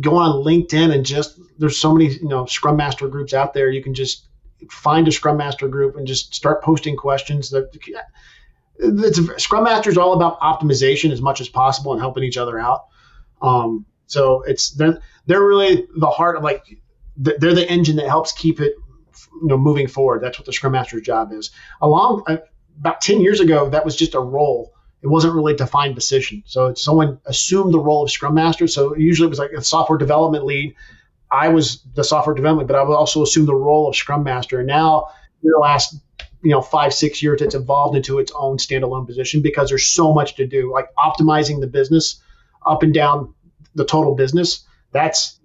go 0.00 0.16
on 0.16 0.44
LinkedIn 0.44 0.94
and 0.94 1.04
just 1.04 1.40
there's 1.58 1.78
so 1.78 1.92
many 1.92 2.12
you 2.12 2.28
know 2.28 2.46
Scrum 2.46 2.76
Master 2.76 3.08
groups 3.08 3.32
out 3.32 3.54
there. 3.54 3.70
You 3.70 3.82
can 3.82 3.94
just 3.94 4.28
find 4.70 5.08
a 5.08 5.12
Scrum 5.12 5.36
Master 5.36 5.68
group 5.68 5.96
and 5.96 6.06
just 6.06 6.34
start 6.34 6.62
posting 6.62 6.96
questions. 6.96 7.50
That 7.50 7.70
Scrum 9.38 9.64
Master 9.64 9.90
is 9.90 9.98
all 9.98 10.12
about 10.12 10.40
optimization 10.40 11.10
as 11.10 11.20
much 11.20 11.40
as 11.40 11.48
possible 11.48 11.92
and 11.92 12.00
helping 12.00 12.24
each 12.24 12.36
other 12.36 12.58
out. 12.58 12.86
Um, 13.42 13.86
so 14.06 14.42
it's 14.42 14.70
they're 14.70 15.00
they're 15.26 15.44
really 15.44 15.86
the 15.96 16.10
heart 16.10 16.36
of 16.36 16.42
like 16.42 16.64
they're 17.16 17.54
the 17.54 17.68
engine 17.68 17.96
that 17.96 18.08
helps 18.08 18.32
keep 18.32 18.60
it 18.60 18.74
you 19.40 19.48
know 19.48 19.58
moving 19.58 19.86
forward. 19.86 20.22
That's 20.22 20.38
what 20.38 20.46
the 20.46 20.52
Scrum 20.52 20.72
Master's 20.72 21.02
job 21.02 21.32
is. 21.32 21.50
Along 21.80 22.22
uh, 22.26 22.38
about 22.78 23.00
ten 23.00 23.20
years 23.20 23.40
ago, 23.40 23.68
that 23.70 23.84
was 23.84 23.96
just 23.96 24.14
a 24.14 24.20
role. 24.20 24.72
It 25.02 25.06
wasn't 25.06 25.34
really 25.34 25.54
a 25.54 25.56
defined 25.56 25.94
position. 25.94 26.42
So 26.46 26.74
someone 26.74 27.18
assumed 27.24 27.72
the 27.72 27.78
role 27.78 28.02
of 28.02 28.10
Scrum 28.10 28.34
Master. 28.34 28.68
So 28.68 28.94
usually 28.96 29.26
it 29.26 29.30
was 29.30 29.38
like 29.38 29.52
a 29.52 29.62
software 29.62 29.98
development 29.98 30.44
lead. 30.44 30.74
I 31.30 31.48
was 31.48 31.82
the 31.94 32.04
software 32.04 32.34
development, 32.34 32.68
but 32.68 32.76
I 32.76 32.82
would 32.82 32.94
also 32.94 33.22
assume 33.22 33.46
the 33.46 33.54
role 33.54 33.88
of 33.88 33.96
Scrum 33.96 34.24
Master. 34.24 34.58
And 34.58 34.66
now 34.66 35.06
in 35.42 35.50
the 35.50 35.58
last 35.58 35.96
you 36.42 36.50
know 36.50 36.60
five 36.60 36.92
six 36.92 37.22
years, 37.22 37.40
it's 37.40 37.54
evolved 37.54 37.96
into 37.96 38.18
its 38.18 38.32
own 38.34 38.58
standalone 38.58 39.06
position 39.06 39.42
because 39.42 39.68
there's 39.68 39.86
so 39.86 40.12
much 40.12 40.34
to 40.36 40.46
do, 40.46 40.72
like 40.72 40.88
optimizing 40.96 41.60
the 41.60 41.66
business 41.66 42.20
up 42.66 42.82
and 42.82 42.92
down 42.92 43.32
the 43.74 43.84
total 43.84 44.14
business. 44.14 44.64
That's 44.92 45.38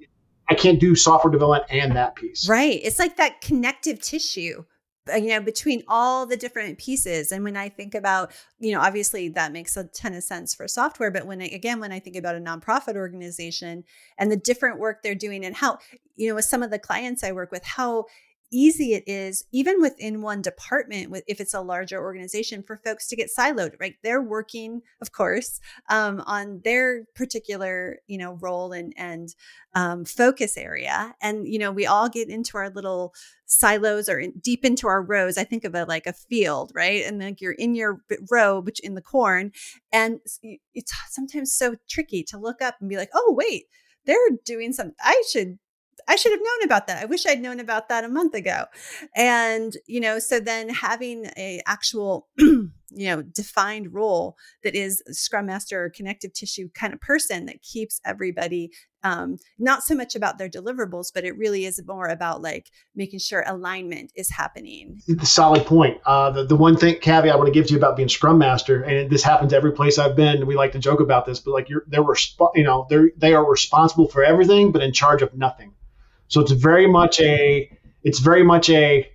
I 0.49 0.53
can't 0.53 0.79
do 0.79 0.95
software 0.95 1.31
development 1.31 1.65
and 1.69 1.95
that 1.95 2.15
piece. 2.15 2.47
Right. 2.47 2.79
It's 2.83 2.99
like 2.99 3.17
that 3.17 3.41
connective 3.41 4.01
tissue 4.01 4.63
Uh, 5.11 5.17
you 5.17 5.29
know 5.29 5.39
between 5.39 5.83
all 5.87 6.25
the 6.25 6.35
different 6.35 6.79
pieces 6.79 7.31
and 7.31 7.43
when 7.43 7.55
i 7.55 7.69
think 7.69 7.93
about 7.93 8.31
you 8.57 8.73
know 8.73 8.81
obviously 8.81 9.29
that 9.29 9.51
makes 9.51 9.77
a 9.77 9.83
ton 9.83 10.15
of 10.15 10.23
sense 10.23 10.55
for 10.55 10.67
software 10.67 11.11
but 11.11 11.27
when 11.27 11.43
I, 11.43 11.45
again 11.45 11.79
when 11.79 11.91
i 11.91 11.99
think 11.99 12.15
about 12.15 12.35
a 12.35 12.39
nonprofit 12.39 12.95
organization 12.95 13.83
and 14.17 14.31
the 14.31 14.35
different 14.35 14.79
work 14.79 15.03
they're 15.03 15.13
doing 15.13 15.45
and 15.45 15.55
how 15.55 15.77
you 16.15 16.27
know 16.27 16.33
with 16.33 16.45
some 16.45 16.63
of 16.63 16.71
the 16.71 16.79
clients 16.79 17.23
i 17.23 17.31
work 17.31 17.51
with 17.51 17.63
how 17.63 18.05
easy 18.51 18.93
it 18.93 19.03
is 19.07 19.43
even 19.51 19.81
within 19.81 20.21
one 20.21 20.41
department 20.41 21.09
with 21.11 21.23
if 21.27 21.39
it's 21.39 21.53
a 21.53 21.61
larger 21.61 21.99
organization 21.99 22.63
for 22.63 22.77
folks 22.77 23.07
to 23.07 23.15
get 23.15 23.29
siloed 23.35 23.73
right? 23.79 23.95
They're 24.03 24.21
working 24.21 24.81
of 25.01 25.11
course 25.11 25.59
um, 25.89 26.23
on 26.25 26.61
their 26.63 27.05
particular 27.15 27.99
you 28.07 28.17
know 28.17 28.37
role 28.41 28.71
and 28.71 28.93
and 28.97 29.29
um, 29.73 30.05
focus 30.05 30.57
area. 30.57 31.15
And 31.21 31.47
you 31.47 31.59
know 31.59 31.71
we 31.71 31.85
all 31.85 32.09
get 32.09 32.29
into 32.29 32.57
our 32.57 32.69
little 32.69 33.13
silos 33.45 34.09
or 34.09 34.19
in, 34.19 34.33
deep 34.41 34.65
into 34.65 34.87
our 34.87 35.01
rows. 35.01 35.37
I 35.37 35.43
think 35.43 35.63
of 35.63 35.75
it 35.75 35.87
like 35.87 36.07
a 36.07 36.13
field 36.13 36.71
right? 36.75 37.03
And 37.05 37.19
like 37.19 37.41
you're 37.41 37.53
in 37.53 37.75
your 37.75 38.01
row 38.31 38.59
which 38.59 38.79
in 38.79 38.95
the 38.95 39.01
corn. 39.01 39.51
And 39.91 40.19
it's 40.73 40.93
sometimes 41.09 41.53
so 41.53 41.75
tricky 41.89 42.23
to 42.23 42.37
look 42.37 42.61
up 42.61 42.75
and 42.79 42.89
be 42.89 42.97
like 42.97 43.09
oh 43.13 43.33
wait 43.37 43.65
they're 44.05 44.17
doing 44.45 44.71
something 44.71 44.95
i 45.01 45.21
should 45.31 45.57
I 46.07 46.15
should 46.15 46.31
have 46.31 46.41
known 46.41 46.65
about 46.65 46.87
that. 46.87 47.01
I 47.01 47.05
wish 47.05 47.25
I'd 47.25 47.41
known 47.41 47.59
about 47.59 47.89
that 47.89 48.03
a 48.03 48.09
month 48.09 48.33
ago. 48.33 48.65
And, 49.15 49.75
you 49.87 49.99
know, 49.99 50.19
so 50.19 50.39
then 50.39 50.69
having 50.69 51.25
a 51.37 51.61
actual, 51.65 52.27
you 52.37 52.71
know, 52.91 53.21
defined 53.21 53.93
role 53.93 54.37
that 54.63 54.75
is 54.75 55.01
scrum 55.09 55.47
master 55.47 55.83
or 55.83 55.89
connective 55.89 56.33
tissue 56.33 56.69
kind 56.73 56.93
of 56.93 57.01
person 57.01 57.45
that 57.47 57.61
keeps 57.61 57.99
everybody 58.05 58.71
um, 59.05 59.37
not 59.59 59.83
so 59.83 59.93
much 59.93 60.15
about 60.15 60.39
their 60.39 60.49
deliverables, 60.49 61.11
but 61.13 61.23
it 61.23 61.37
really 61.37 61.65
is 61.65 61.79
more 61.85 62.07
about 62.07 62.41
like 62.41 62.71
making 62.95 63.19
sure 63.19 63.43
alignment 63.45 64.11
is 64.15 64.31
happening. 64.31 64.99
Solid 65.21 65.65
point. 65.65 66.01
Uh, 66.05 66.31
the, 66.31 66.43
the 66.43 66.55
one 66.55 66.75
thing 66.75 66.99
caveat 66.99 67.31
I 67.31 67.37
want 67.37 67.47
to 67.47 67.53
give 67.53 67.67
to 67.67 67.73
you 67.73 67.77
about 67.77 67.95
being 67.95 68.09
scrum 68.09 68.39
master, 68.39 68.81
and 68.81 69.09
this 69.09 69.21
happens 69.21 69.53
every 69.53 69.73
place 69.73 69.99
I've 69.99 70.15
been. 70.15 70.47
We 70.47 70.55
like 70.55 70.71
to 70.71 70.79
joke 70.79 71.01
about 71.01 71.27
this, 71.27 71.39
but 71.39 71.51
like 71.51 71.69
you're, 71.69 71.83
they're, 71.87 72.03
resp- 72.03 72.51
you 72.55 72.63
know, 72.63 72.87
they're, 72.89 73.11
they 73.15 73.35
are 73.35 73.47
responsible 73.47 74.07
for 74.07 74.23
everything, 74.23 74.71
but 74.71 74.81
in 74.81 74.91
charge 74.91 75.21
of 75.21 75.35
nothing. 75.35 75.73
So 76.27 76.41
it's 76.41 76.51
very 76.51 76.87
much 76.87 77.19
a 77.19 77.69
it's 78.03 78.19
very 78.19 78.43
much 78.43 78.69
a 78.69 79.09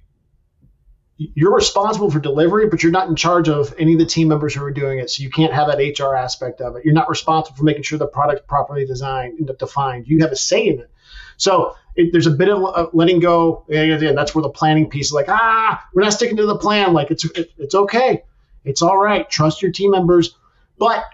you're 1.17 1.55
responsible 1.55 2.11
for 2.11 2.19
delivery, 2.19 2.67
but 2.69 2.83
you're 2.83 2.93
not 2.93 3.09
in 3.09 3.15
charge 3.15 3.49
of 3.49 3.75
any 3.79 3.93
of 3.93 3.99
the 3.99 4.07
team 4.07 4.29
members 4.29 4.55
who 4.55 4.65
are 4.65 4.71
doing 4.71 5.01
it. 5.01 5.11
So 5.11 5.23
you 5.23 5.29
can't 5.29 5.53
have 5.53 5.67
that 5.67 5.79
HR 5.79 6.15
aspect 6.15 6.63
of 6.63 6.77
it. 6.77 6.85
You're 6.85 6.95
not 6.95 7.11
responsible 7.11 7.59
for 7.59 7.65
making 7.65 7.83
sure 7.83 7.99
the 7.99 8.07
product's 8.07 8.47
properly 8.49 8.87
designed 8.87 9.39
and 9.39 9.59
defined. 9.59 10.07
You 10.09 10.21
have 10.21 10.33
a 10.33 10.37
say 10.37 10.67
in 10.69 10.81
it. 10.81 10.91
So 11.37 11.77
it, 11.95 12.13
there's 12.13 12.27
a 12.27 12.31
bit 12.31 12.49
of 12.49 12.65
uh, 12.65 12.87
letting 12.95 13.21
go. 13.21 13.67
And 13.69 14.17
that's 14.17 14.35
where 14.35 14.43
the 14.43 14.49
planning 14.49 14.89
piece 14.89 15.07
is 15.09 15.13
like, 15.13 15.29
ah, 15.29 15.87
we're 15.93 16.03
not 16.03 16.15
sticking 16.15 16.39
to 16.39 16.47
the 16.47 16.57
plan. 16.57 16.95
Like 16.95 17.11
it's 17.11 17.27
it, 17.27 17.53
it's 17.59 17.75
okay, 17.75 18.23
it's 18.65 18.81
all 18.81 18.97
right. 18.97 19.29
Trust 19.29 19.61
your 19.61 19.73
team 19.73 19.91
members, 19.91 20.35
but 20.79 21.05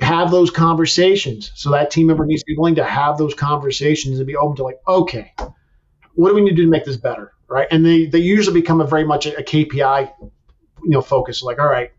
have 0.00 0.30
those 0.30 0.50
conversations. 0.50 1.52
So 1.54 1.70
that 1.70 1.90
team 1.90 2.06
member 2.06 2.24
needs 2.24 2.42
to 2.42 2.46
be 2.46 2.56
willing 2.56 2.76
to 2.76 2.84
have 2.84 3.18
those 3.18 3.34
conversations 3.34 4.18
and 4.18 4.26
be 4.26 4.36
open 4.36 4.56
to 4.56 4.62
like, 4.62 4.78
okay, 4.86 5.32
what 6.14 6.28
do 6.28 6.34
we 6.34 6.40
need 6.40 6.50
to 6.50 6.56
do 6.56 6.64
to 6.64 6.70
make 6.70 6.84
this 6.84 6.96
better, 6.96 7.32
right? 7.48 7.68
And 7.70 7.84
they 7.84 8.06
they 8.06 8.18
usually 8.18 8.60
become 8.60 8.80
a 8.80 8.86
very 8.86 9.04
much 9.04 9.26
a, 9.26 9.42
KPI, 9.42 10.12
you 10.20 10.30
know, 10.90 11.02
focus. 11.02 11.42
Like, 11.42 11.58
all 11.58 11.68
right, 11.68 11.90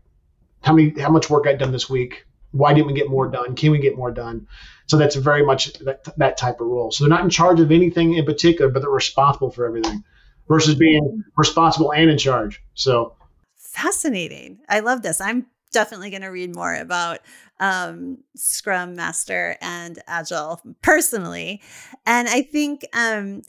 how 0.62 0.74
many 0.74 0.98
how 1.00 1.10
much 1.10 1.30
work 1.30 1.44
got 1.44 1.58
done 1.58 1.72
this 1.72 1.88
week? 1.88 2.26
Why 2.50 2.74
didn't 2.74 2.88
we 2.88 2.92
get 2.92 3.08
more 3.08 3.28
done? 3.28 3.56
Can 3.56 3.70
we 3.70 3.78
get 3.78 3.96
more 3.96 4.10
done? 4.10 4.46
So 4.86 4.98
that's 4.98 5.16
very 5.16 5.44
much 5.44 5.72
that, 5.78 6.04
that 6.18 6.36
type 6.36 6.60
of 6.60 6.66
role. 6.66 6.90
So 6.90 7.04
they're 7.04 7.08
not 7.08 7.24
in 7.24 7.30
charge 7.30 7.60
of 7.60 7.72
anything 7.72 8.14
in 8.14 8.26
particular, 8.26 8.70
but 8.70 8.80
they're 8.80 8.90
responsible 8.90 9.50
for 9.50 9.66
everything 9.66 10.04
versus 10.48 10.74
being 10.74 11.24
responsible 11.36 11.92
and 11.92 12.10
in 12.10 12.18
charge. 12.18 12.62
So 12.74 13.16
fascinating. 13.56 14.58
I 14.68 14.80
love 14.80 15.00
this. 15.02 15.20
I'm 15.20 15.46
definitely 15.72 16.10
going 16.10 16.22
to 16.22 16.28
read 16.28 16.54
more 16.54 16.74
about 16.74 17.20
um, 17.60 18.18
Scrum 18.36 18.94
Master 18.94 19.56
and 19.60 19.98
Agile 20.06 20.60
personally. 20.82 21.60
And 22.06 22.28
I 22.28 22.42
think, 22.42 22.84
um, 22.92 23.42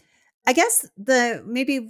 I 0.45 0.53
guess 0.53 0.85
the 0.97 1.43
maybe 1.45 1.89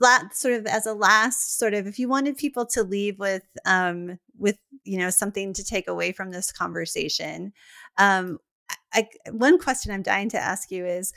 that 0.00 0.34
sort 0.34 0.54
of 0.54 0.66
as 0.66 0.86
a 0.86 0.92
last 0.92 1.58
sort 1.58 1.74
of 1.74 1.86
if 1.86 1.98
you 1.98 2.08
wanted 2.08 2.36
people 2.36 2.66
to 2.66 2.82
leave 2.82 3.18
with 3.18 3.44
um, 3.64 4.18
with 4.38 4.58
you 4.84 4.98
know 4.98 5.10
something 5.10 5.54
to 5.54 5.64
take 5.64 5.88
away 5.88 6.12
from 6.12 6.30
this 6.30 6.52
conversation, 6.52 7.52
um, 7.96 8.38
I, 8.92 9.08
one 9.30 9.58
question 9.58 9.92
I'm 9.92 10.02
dying 10.02 10.28
to 10.30 10.38
ask 10.38 10.70
you 10.70 10.86
is, 10.86 11.12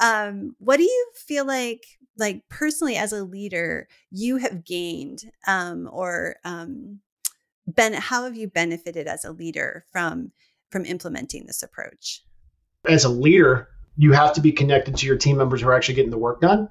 um, 0.00 0.54
what 0.58 0.76
do 0.76 0.84
you 0.84 1.10
feel 1.14 1.44
like, 1.44 1.84
like 2.16 2.42
personally 2.48 2.96
as 2.96 3.12
a 3.12 3.24
leader, 3.24 3.88
you 4.10 4.36
have 4.38 4.64
gained, 4.64 5.24
um, 5.46 5.88
or 5.92 6.36
um, 6.44 7.00
ben, 7.66 7.94
how 7.94 8.24
have 8.24 8.36
you 8.36 8.48
benefited 8.48 9.06
as 9.06 9.24
a 9.24 9.32
leader 9.32 9.84
from 9.90 10.32
from 10.70 10.84
implementing 10.84 11.46
this 11.46 11.62
approach? 11.62 12.22
As 12.88 13.04
a 13.04 13.08
leader, 13.08 13.68
you 13.96 14.12
have 14.12 14.32
to 14.34 14.40
be 14.40 14.52
connected 14.52 14.96
to 14.96 15.06
your 15.06 15.16
team 15.16 15.36
members 15.36 15.60
who 15.60 15.68
are 15.68 15.74
actually 15.74 15.94
getting 15.94 16.10
the 16.10 16.18
work 16.18 16.40
done. 16.40 16.68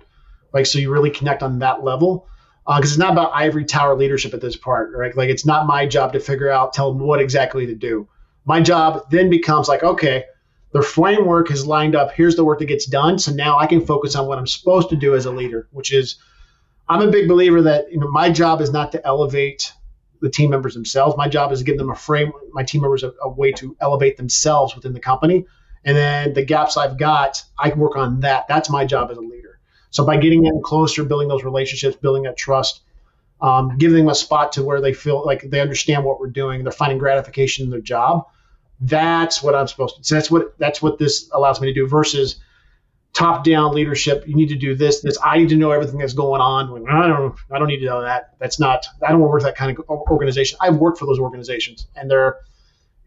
Like, 0.53 0.65
so 0.65 0.79
you 0.79 0.91
really 0.91 1.09
connect 1.09 1.43
on 1.43 1.59
that 1.59 1.83
level 1.83 2.27
because 2.65 2.91
uh, 2.91 2.93
it's 2.93 2.97
not 2.97 3.13
about 3.13 3.31
ivory 3.33 3.65
tower 3.65 3.95
leadership 3.95 4.33
at 4.33 4.41
this 4.41 4.55
part, 4.55 4.91
right? 4.95 5.15
Like, 5.15 5.29
it's 5.29 5.45
not 5.45 5.67
my 5.67 5.85
job 5.85 6.13
to 6.13 6.19
figure 6.19 6.49
out, 6.49 6.73
tell 6.73 6.91
them 6.91 7.01
what 7.01 7.19
exactly 7.19 7.65
to 7.67 7.75
do. 7.75 8.07
My 8.45 8.61
job 8.61 9.09
then 9.11 9.29
becomes 9.29 9.67
like, 9.67 9.83
okay, 9.83 10.25
the 10.71 10.81
framework 10.81 11.51
is 11.51 11.65
lined 11.65 11.95
up. 11.95 12.11
Here's 12.11 12.35
the 12.35 12.43
work 12.43 12.59
that 12.59 12.65
gets 12.65 12.85
done. 12.85 13.17
So 13.17 13.31
now 13.31 13.57
I 13.57 13.65
can 13.65 13.85
focus 13.85 14.15
on 14.15 14.27
what 14.27 14.37
I'm 14.37 14.47
supposed 14.47 14.89
to 14.89 14.95
do 14.95 15.15
as 15.15 15.25
a 15.25 15.31
leader, 15.31 15.67
which 15.71 15.93
is 15.93 16.17
I'm 16.89 17.01
a 17.01 17.11
big 17.11 17.27
believer 17.27 17.61
that 17.63 17.91
you 17.91 17.99
know 17.99 18.09
my 18.09 18.29
job 18.29 18.61
is 18.61 18.71
not 18.71 18.91
to 18.91 19.05
elevate 19.07 19.71
the 20.25 20.31
team 20.31 20.49
members 20.49 20.73
themselves. 20.73 21.15
My 21.17 21.29
job 21.29 21.51
is 21.51 21.59
to 21.59 21.65
give 21.65 21.77
them 21.77 21.89
a 21.89 21.95
frame, 21.95 22.31
my 22.51 22.63
team 22.63 22.81
members 22.81 23.03
a, 23.03 23.13
a 23.21 23.29
way 23.29 23.51
to 23.53 23.77
elevate 23.79 24.17
themselves 24.17 24.75
within 24.75 24.93
the 24.93 24.99
company. 24.99 25.45
And 25.83 25.95
then 25.95 26.33
the 26.33 26.43
gaps 26.43 26.77
I've 26.77 26.97
got, 26.97 27.43
I 27.57 27.69
can 27.69 27.79
work 27.79 27.95
on 27.95 28.21
that. 28.21 28.47
That's 28.47 28.69
my 28.69 28.85
job 28.85 29.11
as 29.11 29.17
a 29.17 29.21
leader. 29.21 29.59
So 29.91 30.05
by 30.05 30.17
getting 30.17 30.41
them 30.41 30.61
closer, 30.63 31.03
building 31.03 31.27
those 31.27 31.43
relationships, 31.43 31.95
building 31.95 32.23
that 32.23 32.37
trust, 32.37 32.81
um, 33.39 33.77
giving 33.77 33.97
them 33.97 34.09
a 34.09 34.15
spot 34.15 34.53
to 34.53 34.63
where 34.63 34.81
they 34.81 34.93
feel 34.93 35.25
like 35.25 35.43
they 35.49 35.61
understand 35.61 36.03
what 36.03 36.19
we're 36.19 36.27
doing, 36.27 36.63
they're 36.63 36.71
finding 36.71 36.97
gratification 36.97 37.63
in 37.63 37.69
their 37.69 37.81
job 37.81 38.25
that's 38.79 39.41
what 39.41 39.55
I'm 39.55 39.67
supposed 39.67 39.97
to. 39.97 40.03
So 40.03 40.15
that's 40.15 40.29
what 40.29 40.57
that's 40.57 40.81
what 40.81 40.97
this 40.97 41.29
allows 41.33 41.61
me 41.61 41.67
to 41.67 41.73
do. 41.73 41.87
Versus 41.87 42.37
top 43.15 43.43
down 43.43 43.73
leadership. 43.73 44.27
You 44.27 44.35
need 44.35 44.49
to 44.49 44.55
do 44.55 44.75
this. 44.75 45.01
This. 45.01 45.17
I 45.23 45.37
need 45.37 45.49
to 45.49 45.55
know 45.55 45.71
everything 45.71 45.99
that's 45.99 46.13
going 46.13 46.41
on. 46.41 46.87
I 46.87 47.07
don't. 47.07 47.35
I 47.51 47.57
don't 47.57 47.67
need 47.67 47.79
to 47.79 47.85
know 47.85 48.01
that. 48.01 48.35
That's 48.39 48.59
not. 48.59 48.85
I 49.05 49.11
don't 49.11 49.21
work 49.21 49.41
that 49.41 49.55
kind 49.55 49.75
of 49.77 49.85
organization. 49.89 50.59
I've 50.61 50.75
worked 50.75 50.99
for 50.99 51.05
those 51.05 51.19
organizations, 51.19 51.87
and 51.95 52.11
they're. 52.11 52.37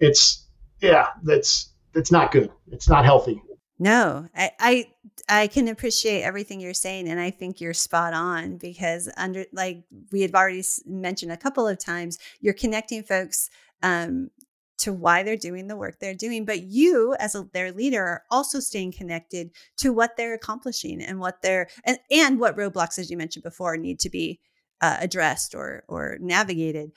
It's 0.00 0.46
yeah. 0.80 1.08
That's 1.22 1.72
that's 1.92 2.10
not 2.10 2.32
good. 2.32 2.50
It's 2.72 2.88
not 2.88 3.04
healthy. 3.04 3.40
No, 3.78 4.26
I, 4.34 4.50
I 4.58 4.86
I 5.28 5.46
can 5.46 5.68
appreciate 5.68 6.22
everything 6.22 6.60
you're 6.60 6.74
saying, 6.74 7.08
and 7.08 7.20
I 7.20 7.30
think 7.30 7.60
you're 7.60 7.74
spot 7.74 8.12
on 8.14 8.56
because 8.56 9.08
under 9.16 9.44
like 9.52 9.84
we 10.10 10.22
had 10.22 10.34
already 10.34 10.64
mentioned 10.86 11.32
a 11.32 11.36
couple 11.36 11.68
of 11.68 11.78
times, 11.78 12.18
you're 12.40 12.54
connecting 12.54 13.02
folks 13.02 13.50
um, 13.82 14.30
to 14.78 14.92
why 14.92 15.22
they're 15.22 15.36
doing 15.36 15.66
the 15.66 15.76
work 15.76 15.98
they're 16.00 16.14
doing 16.14 16.44
but 16.44 16.62
you 16.62 17.14
as 17.18 17.34
a, 17.34 17.46
their 17.52 17.72
leader 17.72 18.02
are 18.02 18.22
also 18.30 18.60
staying 18.60 18.92
connected 18.92 19.50
to 19.76 19.92
what 19.92 20.16
they're 20.16 20.34
accomplishing 20.34 21.02
and 21.02 21.20
what 21.20 21.42
they're 21.42 21.68
and, 21.84 21.98
and 22.10 22.38
what 22.40 22.56
roadblocks 22.56 22.98
as 22.98 23.10
you 23.10 23.16
mentioned 23.16 23.42
before 23.42 23.76
need 23.76 23.98
to 23.98 24.10
be 24.10 24.40
uh, 24.80 24.96
addressed 25.00 25.54
or 25.54 25.84
or 25.88 26.18
navigated. 26.20 26.92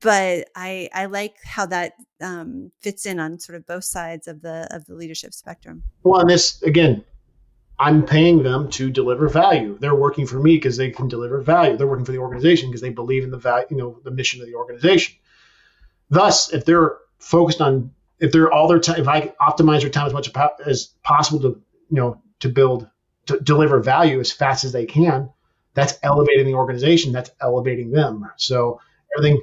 But 0.00 0.48
i 0.54 0.88
i 0.92 1.06
like 1.06 1.36
how 1.42 1.66
that 1.66 1.94
um, 2.20 2.70
fits 2.80 3.06
in 3.06 3.18
on 3.18 3.38
sort 3.38 3.56
of 3.56 3.66
both 3.66 3.84
sides 3.84 4.28
of 4.28 4.42
the 4.42 4.68
of 4.70 4.84
the 4.86 4.94
leadership 4.94 5.32
spectrum. 5.32 5.82
Well 6.02 6.20
and 6.20 6.30
this 6.30 6.62
again 6.62 7.04
i'm 7.78 8.04
paying 8.04 8.42
them 8.42 8.70
to 8.70 8.90
deliver 8.90 9.28
value. 9.28 9.78
They're 9.78 9.94
working 9.94 10.26
for 10.26 10.38
me 10.38 10.56
because 10.56 10.76
they 10.76 10.90
can 10.90 11.08
deliver 11.08 11.40
value. 11.40 11.76
They're 11.76 11.86
working 11.86 12.04
for 12.04 12.12
the 12.12 12.18
organization 12.18 12.68
because 12.70 12.82
they 12.82 12.90
believe 12.90 13.24
in 13.24 13.30
the 13.30 13.38
value 13.38 13.66
you 13.70 13.76
know 13.76 14.00
the 14.04 14.10
mission 14.10 14.40
of 14.40 14.46
the 14.46 14.54
organization. 14.54 15.16
Thus 16.10 16.52
if 16.52 16.64
they're 16.64 16.98
focused 17.18 17.60
on 17.60 17.90
if 18.18 18.32
they're 18.32 18.52
all 18.52 18.68
their 18.68 18.78
time 18.78 19.00
if 19.00 19.08
i 19.08 19.32
optimize 19.40 19.80
their 19.80 19.90
time 19.90 20.06
as 20.06 20.12
much 20.12 20.30
as 20.66 20.94
possible 21.02 21.40
to 21.40 21.48
you 21.90 21.96
know 21.96 22.20
to 22.40 22.48
build 22.48 22.88
to 23.26 23.38
deliver 23.40 23.80
value 23.80 24.20
as 24.20 24.32
fast 24.32 24.64
as 24.64 24.72
they 24.72 24.86
can 24.86 25.28
that's 25.76 25.98
elevating 26.02 26.46
the 26.46 26.54
organization 26.54 27.12
that's 27.12 27.30
elevating 27.40 27.92
them. 27.92 28.28
So 28.36 28.80
everything 29.16 29.42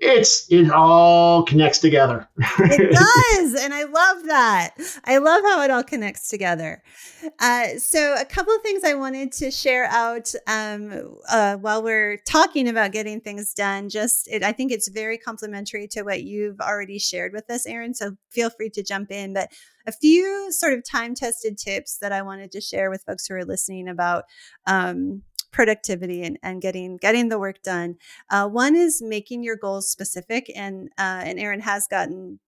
it's 0.00 0.50
it 0.50 0.70
all 0.70 1.44
connects 1.44 1.78
together. 1.78 2.26
it 2.38 2.92
does, 3.38 3.62
and 3.62 3.74
I 3.74 3.84
love 3.84 4.24
that. 4.26 4.74
I 5.04 5.18
love 5.18 5.42
how 5.42 5.62
it 5.62 5.70
all 5.70 5.84
connects 5.84 6.28
together. 6.28 6.82
Uh, 7.38 7.76
so, 7.78 8.16
a 8.18 8.24
couple 8.24 8.54
of 8.54 8.62
things 8.62 8.82
I 8.82 8.94
wanted 8.94 9.30
to 9.32 9.50
share 9.50 9.84
out 9.84 10.32
um, 10.46 11.16
uh, 11.28 11.56
while 11.56 11.82
we're 11.82 12.16
talking 12.26 12.68
about 12.68 12.92
getting 12.92 13.20
things 13.20 13.52
done. 13.52 13.90
Just, 13.90 14.26
it, 14.28 14.42
I 14.42 14.52
think 14.52 14.72
it's 14.72 14.88
very 14.88 15.18
complementary 15.18 15.86
to 15.88 16.02
what 16.02 16.22
you've 16.22 16.60
already 16.60 16.98
shared 16.98 17.32
with 17.34 17.50
us, 17.50 17.66
Aaron. 17.66 17.92
So, 17.92 18.16
feel 18.30 18.48
free 18.48 18.70
to 18.70 18.82
jump 18.82 19.10
in. 19.10 19.34
But 19.34 19.52
a 19.86 19.92
few 19.92 20.50
sort 20.50 20.72
of 20.72 20.84
time 20.84 21.14
tested 21.14 21.58
tips 21.58 21.98
that 21.98 22.12
I 22.12 22.22
wanted 22.22 22.52
to 22.52 22.60
share 22.60 22.90
with 22.90 23.02
folks 23.02 23.26
who 23.26 23.34
are 23.34 23.44
listening 23.44 23.88
about 23.88 24.24
um, 24.66 25.22
productivity 25.52 26.22
and, 26.22 26.38
and 26.42 26.62
getting 26.62 26.96
getting 26.96 27.28
the 27.28 27.38
work 27.38 27.62
done. 27.62 27.96
Uh, 28.30 28.48
one 28.48 28.76
is 28.76 29.02
making 29.02 29.42
your 29.42 29.56
goals 29.56 29.90
specific, 29.90 30.50
and 30.54 30.88
uh, 30.98 31.22
and 31.24 31.38
Aaron 31.38 31.60
has 31.60 31.86
gotten 31.88 32.40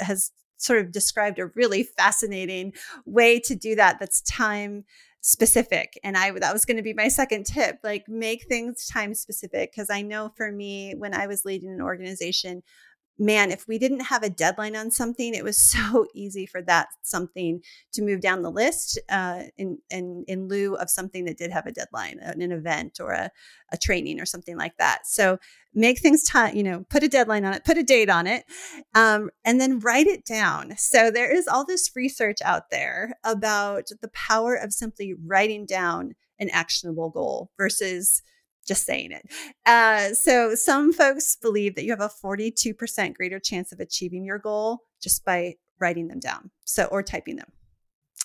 has 0.00 0.32
sort 0.56 0.78
of 0.78 0.92
described 0.92 1.38
a 1.38 1.46
really 1.46 1.82
fascinating 1.82 2.72
way 3.06 3.40
to 3.40 3.54
do 3.54 3.74
that. 3.76 3.98
That's 3.98 4.20
time 4.22 4.84
specific 5.22 6.00
and 6.02 6.16
i 6.16 6.30
that 6.30 6.52
was 6.52 6.64
going 6.64 6.78
to 6.78 6.82
be 6.82 6.94
my 6.94 7.08
second 7.08 7.44
tip 7.44 7.78
like 7.84 8.08
make 8.08 8.46
things 8.48 8.86
time 8.86 9.12
specific 9.12 9.70
because 9.70 9.90
i 9.90 10.00
know 10.00 10.30
for 10.34 10.50
me 10.50 10.94
when 10.96 11.12
i 11.12 11.26
was 11.26 11.44
leading 11.44 11.70
an 11.70 11.82
organization 11.82 12.62
man, 13.20 13.52
if 13.52 13.68
we 13.68 13.78
didn't 13.78 14.00
have 14.00 14.22
a 14.22 14.30
deadline 14.30 14.74
on 14.74 14.90
something, 14.90 15.34
it 15.34 15.44
was 15.44 15.58
so 15.60 16.06
easy 16.14 16.46
for 16.46 16.62
that 16.62 16.88
something 17.02 17.62
to 17.92 18.02
move 18.02 18.20
down 18.20 18.42
the 18.42 18.50
list 18.50 18.98
uh, 19.10 19.42
in, 19.58 19.78
in, 19.90 20.24
in 20.26 20.48
lieu 20.48 20.74
of 20.76 20.90
something 20.90 21.26
that 21.26 21.36
did 21.36 21.52
have 21.52 21.66
a 21.66 21.72
deadline, 21.72 22.18
an 22.20 22.40
event 22.50 22.98
or 23.00 23.12
a, 23.12 23.30
a 23.72 23.76
training 23.76 24.20
or 24.20 24.26
something 24.26 24.56
like 24.56 24.76
that. 24.78 25.06
So 25.06 25.38
make 25.74 26.00
things 26.00 26.24
time, 26.24 26.56
you 26.56 26.62
know, 26.62 26.84
put 26.88 27.02
a 27.02 27.08
deadline 27.08 27.44
on 27.44 27.52
it, 27.52 27.64
put 27.64 27.78
a 27.78 27.82
date 27.82 28.08
on 28.08 28.26
it, 28.26 28.44
um, 28.94 29.30
and 29.44 29.60
then 29.60 29.78
write 29.78 30.06
it 30.06 30.24
down. 30.24 30.74
So 30.78 31.10
there 31.10 31.32
is 31.32 31.46
all 31.46 31.64
this 31.64 31.90
research 31.94 32.38
out 32.44 32.70
there 32.70 33.14
about 33.22 33.88
the 34.00 34.08
power 34.08 34.54
of 34.54 34.72
simply 34.72 35.14
writing 35.26 35.66
down 35.66 36.14
an 36.38 36.48
actionable 36.50 37.10
goal 37.10 37.50
versus 37.58 38.22
just 38.66 38.84
saying 38.84 39.12
it. 39.12 39.28
Uh, 39.66 40.14
so, 40.14 40.54
some 40.54 40.92
folks 40.92 41.36
believe 41.36 41.74
that 41.74 41.84
you 41.84 41.90
have 41.90 42.00
a 42.00 42.10
42% 42.24 43.14
greater 43.14 43.38
chance 43.38 43.72
of 43.72 43.80
achieving 43.80 44.24
your 44.24 44.38
goal 44.38 44.80
just 45.02 45.24
by 45.24 45.54
writing 45.80 46.08
them 46.08 46.20
down. 46.20 46.50
So, 46.64 46.84
or 46.84 47.02
typing 47.02 47.36
them. 47.36 47.50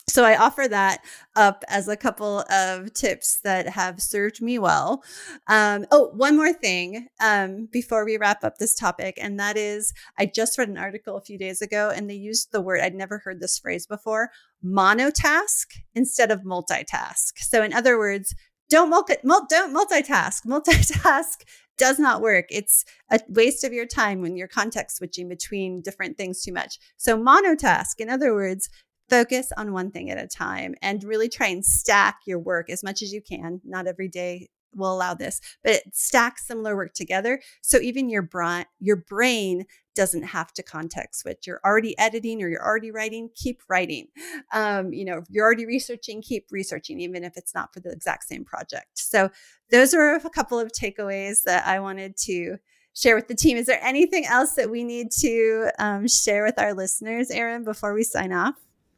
So, 0.07 0.23
I 0.23 0.37
offer 0.37 0.67
that 0.67 0.99
up 1.35 1.63
as 1.67 1.87
a 1.87 1.97
couple 1.97 2.41
of 2.51 2.93
tips 2.93 3.39
that 3.43 3.69
have 3.69 4.01
served 4.01 4.41
me 4.41 4.59
well. 4.59 5.03
Um, 5.47 5.85
oh, 5.91 6.11
one 6.13 6.35
more 6.35 6.53
thing 6.53 7.07
um, 7.19 7.67
before 7.71 8.05
we 8.05 8.17
wrap 8.17 8.43
up 8.43 8.57
this 8.57 8.75
topic, 8.75 9.17
and 9.19 9.39
that 9.39 9.57
is 9.57 9.93
I 10.19 10.25
just 10.27 10.57
read 10.57 10.69
an 10.69 10.77
article 10.77 11.17
a 11.17 11.21
few 11.21 11.37
days 11.37 11.61
ago 11.61 11.91
and 11.93 12.09
they 12.09 12.15
used 12.15 12.51
the 12.51 12.61
word, 12.61 12.81
I'd 12.81 12.93
never 12.93 13.19
heard 13.19 13.39
this 13.39 13.57
phrase 13.57 13.87
before 13.87 14.29
monotask 14.63 15.67
instead 15.93 16.31
of 16.31 16.41
multitask. 16.41 17.37
So, 17.37 17.63
in 17.63 17.73
other 17.73 17.97
words, 17.97 18.35
don't 18.69 18.89
multi, 18.89 19.15
don't 19.23 19.75
multitask. 19.75 20.45
Multitask 20.45 21.43
does 21.77 21.99
not 21.99 22.21
work. 22.21 22.45
It's 22.49 22.85
a 23.11 23.19
waste 23.27 23.63
of 23.63 23.73
your 23.73 23.85
time 23.85 24.21
when 24.21 24.37
you're 24.37 24.47
context 24.47 24.97
switching 24.97 25.27
between 25.27 25.81
different 25.81 26.17
things 26.17 26.43
too 26.43 26.53
much. 26.53 26.79
So 26.97 27.17
monotask, 27.17 27.99
in 27.99 28.09
other 28.09 28.33
words, 28.33 28.69
focus 29.09 29.51
on 29.57 29.73
one 29.73 29.91
thing 29.91 30.09
at 30.09 30.17
a 30.17 30.27
time 30.27 30.75
and 30.81 31.03
really 31.03 31.29
try 31.29 31.47
and 31.47 31.63
stack 31.63 32.19
your 32.25 32.39
work 32.39 32.69
as 32.69 32.83
much 32.83 33.01
as 33.01 33.13
you 33.13 33.21
can. 33.21 33.61
Not 33.63 33.87
every 33.87 34.07
day 34.07 34.47
will 34.75 34.93
allow 34.93 35.13
this, 35.13 35.39
but 35.63 35.73
it 35.73 35.83
stacks 35.93 36.47
similar 36.47 36.75
work 36.75 36.93
together. 36.93 37.41
So 37.61 37.79
even 37.79 38.09
your 38.09 38.23
brain, 38.23 38.65
your 38.79 38.97
brain 38.97 39.65
doesn't 39.95 40.23
have 40.23 40.53
to 40.53 40.63
context 40.63 41.21
switch. 41.21 41.47
You're 41.47 41.61
already 41.65 41.97
editing 41.97 42.41
or 42.43 42.49
you're 42.49 42.65
already 42.65 42.91
writing, 42.91 43.29
keep 43.33 43.61
writing. 43.67 44.07
Um, 44.53 44.93
you 44.93 45.05
know, 45.05 45.23
you're 45.29 45.45
already 45.45 45.65
researching, 45.65 46.21
keep 46.21 46.47
researching, 46.51 46.99
even 46.99 47.23
if 47.23 47.37
it's 47.37 47.55
not 47.55 47.73
for 47.73 47.79
the 47.79 47.91
exact 47.91 48.25
same 48.25 48.45
project. 48.45 48.99
So 48.99 49.29
those 49.71 49.93
are 49.93 50.15
a 50.15 50.29
couple 50.29 50.59
of 50.59 50.71
takeaways 50.71 51.43
that 51.43 51.65
I 51.65 51.79
wanted 51.79 52.17
to 52.17 52.57
share 52.93 53.15
with 53.15 53.27
the 53.27 53.35
team. 53.35 53.57
Is 53.57 53.65
there 53.65 53.83
anything 53.83 54.25
else 54.25 54.53
that 54.53 54.69
we 54.69 54.83
need 54.83 55.11
to 55.19 55.69
um, 55.79 56.07
share 56.07 56.43
with 56.43 56.59
our 56.59 56.73
listeners, 56.73 57.31
Aaron, 57.31 57.63
before 57.63 57.93
we 57.93 58.03
sign 58.03 58.31
off? 58.31 58.55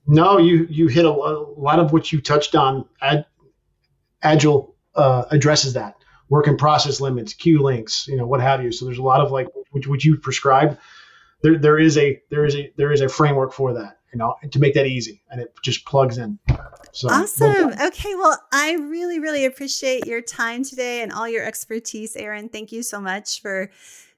No, 0.07 0.37
you 0.37 0.65
you 0.69 0.87
hit 0.87 1.05
a, 1.05 1.09
a 1.09 1.33
lot 1.57 1.79
of 1.79 1.91
what 1.91 2.11
you 2.11 2.21
touched 2.21 2.55
on. 2.55 2.85
Ad, 3.01 3.25
Agile 4.23 4.75
uh, 4.95 5.25
addresses 5.31 5.73
that 5.73 5.95
work 6.29 6.47
in 6.47 6.57
process 6.57 6.99
limits, 6.99 7.33
queue 7.33 7.61
links, 7.61 8.07
you 8.07 8.17
know, 8.17 8.25
what 8.25 8.41
have 8.41 8.63
you. 8.63 8.71
So 8.71 8.85
there's 8.85 8.97
a 8.97 9.03
lot 9.03 9.21
of 9.21 9.31
like 9.31 9.47
which 9.71 9.87
would 9.87 10.03
you 10.03 10.17
prescribe. 10.17 10.77
There 11.41 11.57
there 11.57 11.79
is 11.79 11.97
a 11.97 12.21
there 12.29 12.45
is 12.45 12.55
a 12.55 12.71
there 12.77 12.91
is 12.91 13.01
a 13.01 13.09
framework 13.09 13.53
for 13.53 13.73
that, 13.73 13.99
you 14.13 14.19
know, 14.19 14.35
to 14.51 14.59
make 14.59 14.73
that 14.73 14.87
easy, 14.87 15.21
and 15.29 15.41
it 15.41 15.53
just 15.63 15.85
plugs 15.85 16.17
in. 16.17 16.39
So 16.91 17.09
awesome. 17.09 17.73
Okay, 17.79 18.15
well, 18.15 18.39
I 18.51 18.73
really 18.73 19.19
really 19.19 19.45
appreciate 19.45 20.07
your 20.07 20.21
time 20.21 20.63
today 20.63 21.01
and 21.01 21.11
all 21.11 21.27
your 21.27 21.45
expertise, 21.45 22.15
Aaron. 22.15 22.49
Thank 22.49 22.71
you 22.71 22.81
so 22.81 22.99
much 22.99 23.41
for 23.41 23.69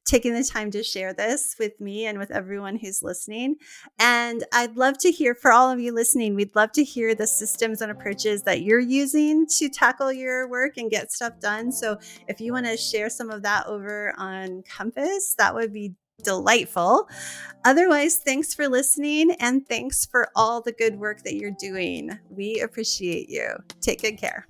taking 0.09 0.33
the 0.33 0.43
time 0.43 0.71
to 0.71 0.83
share 0.83 1.13
this 1.13 1.55
with 1.59 1.79
me 1.79 2.07
and 2.07 2.17
with 2.17 2.31
everyone 2.31 2.75
who's 2.75 3.03
listening. 3.03 3.55
And 3.99 4.43
I'd 4.51 4.75
love 4.75 4.97
to 4.99 5.11
hear 5.11 5.35
for 5.35 5.51
all 5.51 5.71
of 5.71 5.79
you 5.79 5.93
listening, 5.93 6.33
we'd 6.33 6.55
love 6.55 6.71
to 6.73 6.83
hear 6.83 7.13
the 7.13 7.27
systems 7.27 7.81
and 7.81 7.91
approaches 7.91 8.41
that 8.43 8.63
you're 8.63 8.79
using 8.79 9.45
to 9.57 9.69
tackle 9.69 10.11
your 10.11 10.49
work 10.49 10.77
and 10.77 10.89
get 10.89 11.11
stuff 11.11 11.39
done. 11.39 11.71
So 11.71 11.99
if 12.27 12.41
you 12.41 12.53
want 12.53 12.65
to 12.65 12.75
share 12.75 13.09
some 13.09 13.29
of 13.29 13.43
that 13.43 13.67
over 13.67 14.15
on 14.17 14.63
Compass, 14.63 15.35
that 15.37 15.53
would 15.53 15.71
be 15.71 15.93
delightful. 16.23 17.07
Otherwise, 17.63 18.17
thanks 18.17 18.53
for 18.53 18.67
listening 18.67 19.31
and 19.39 19.67
thanks 19.67 20.05
for 20.05 20.29
all 20.35 20.59
the 20.61 20.71
good 20.71 20.97
work 20.97 21.23
that 21.23 21.35
you're 21.35 21.55
doing. 21.59 22.17
We 22.29 22.61
appreciate 22.61 23.29
you. 23.29 23.51
Take 23.79 24.01
good 24.01 24.17
care. 24.17 24.48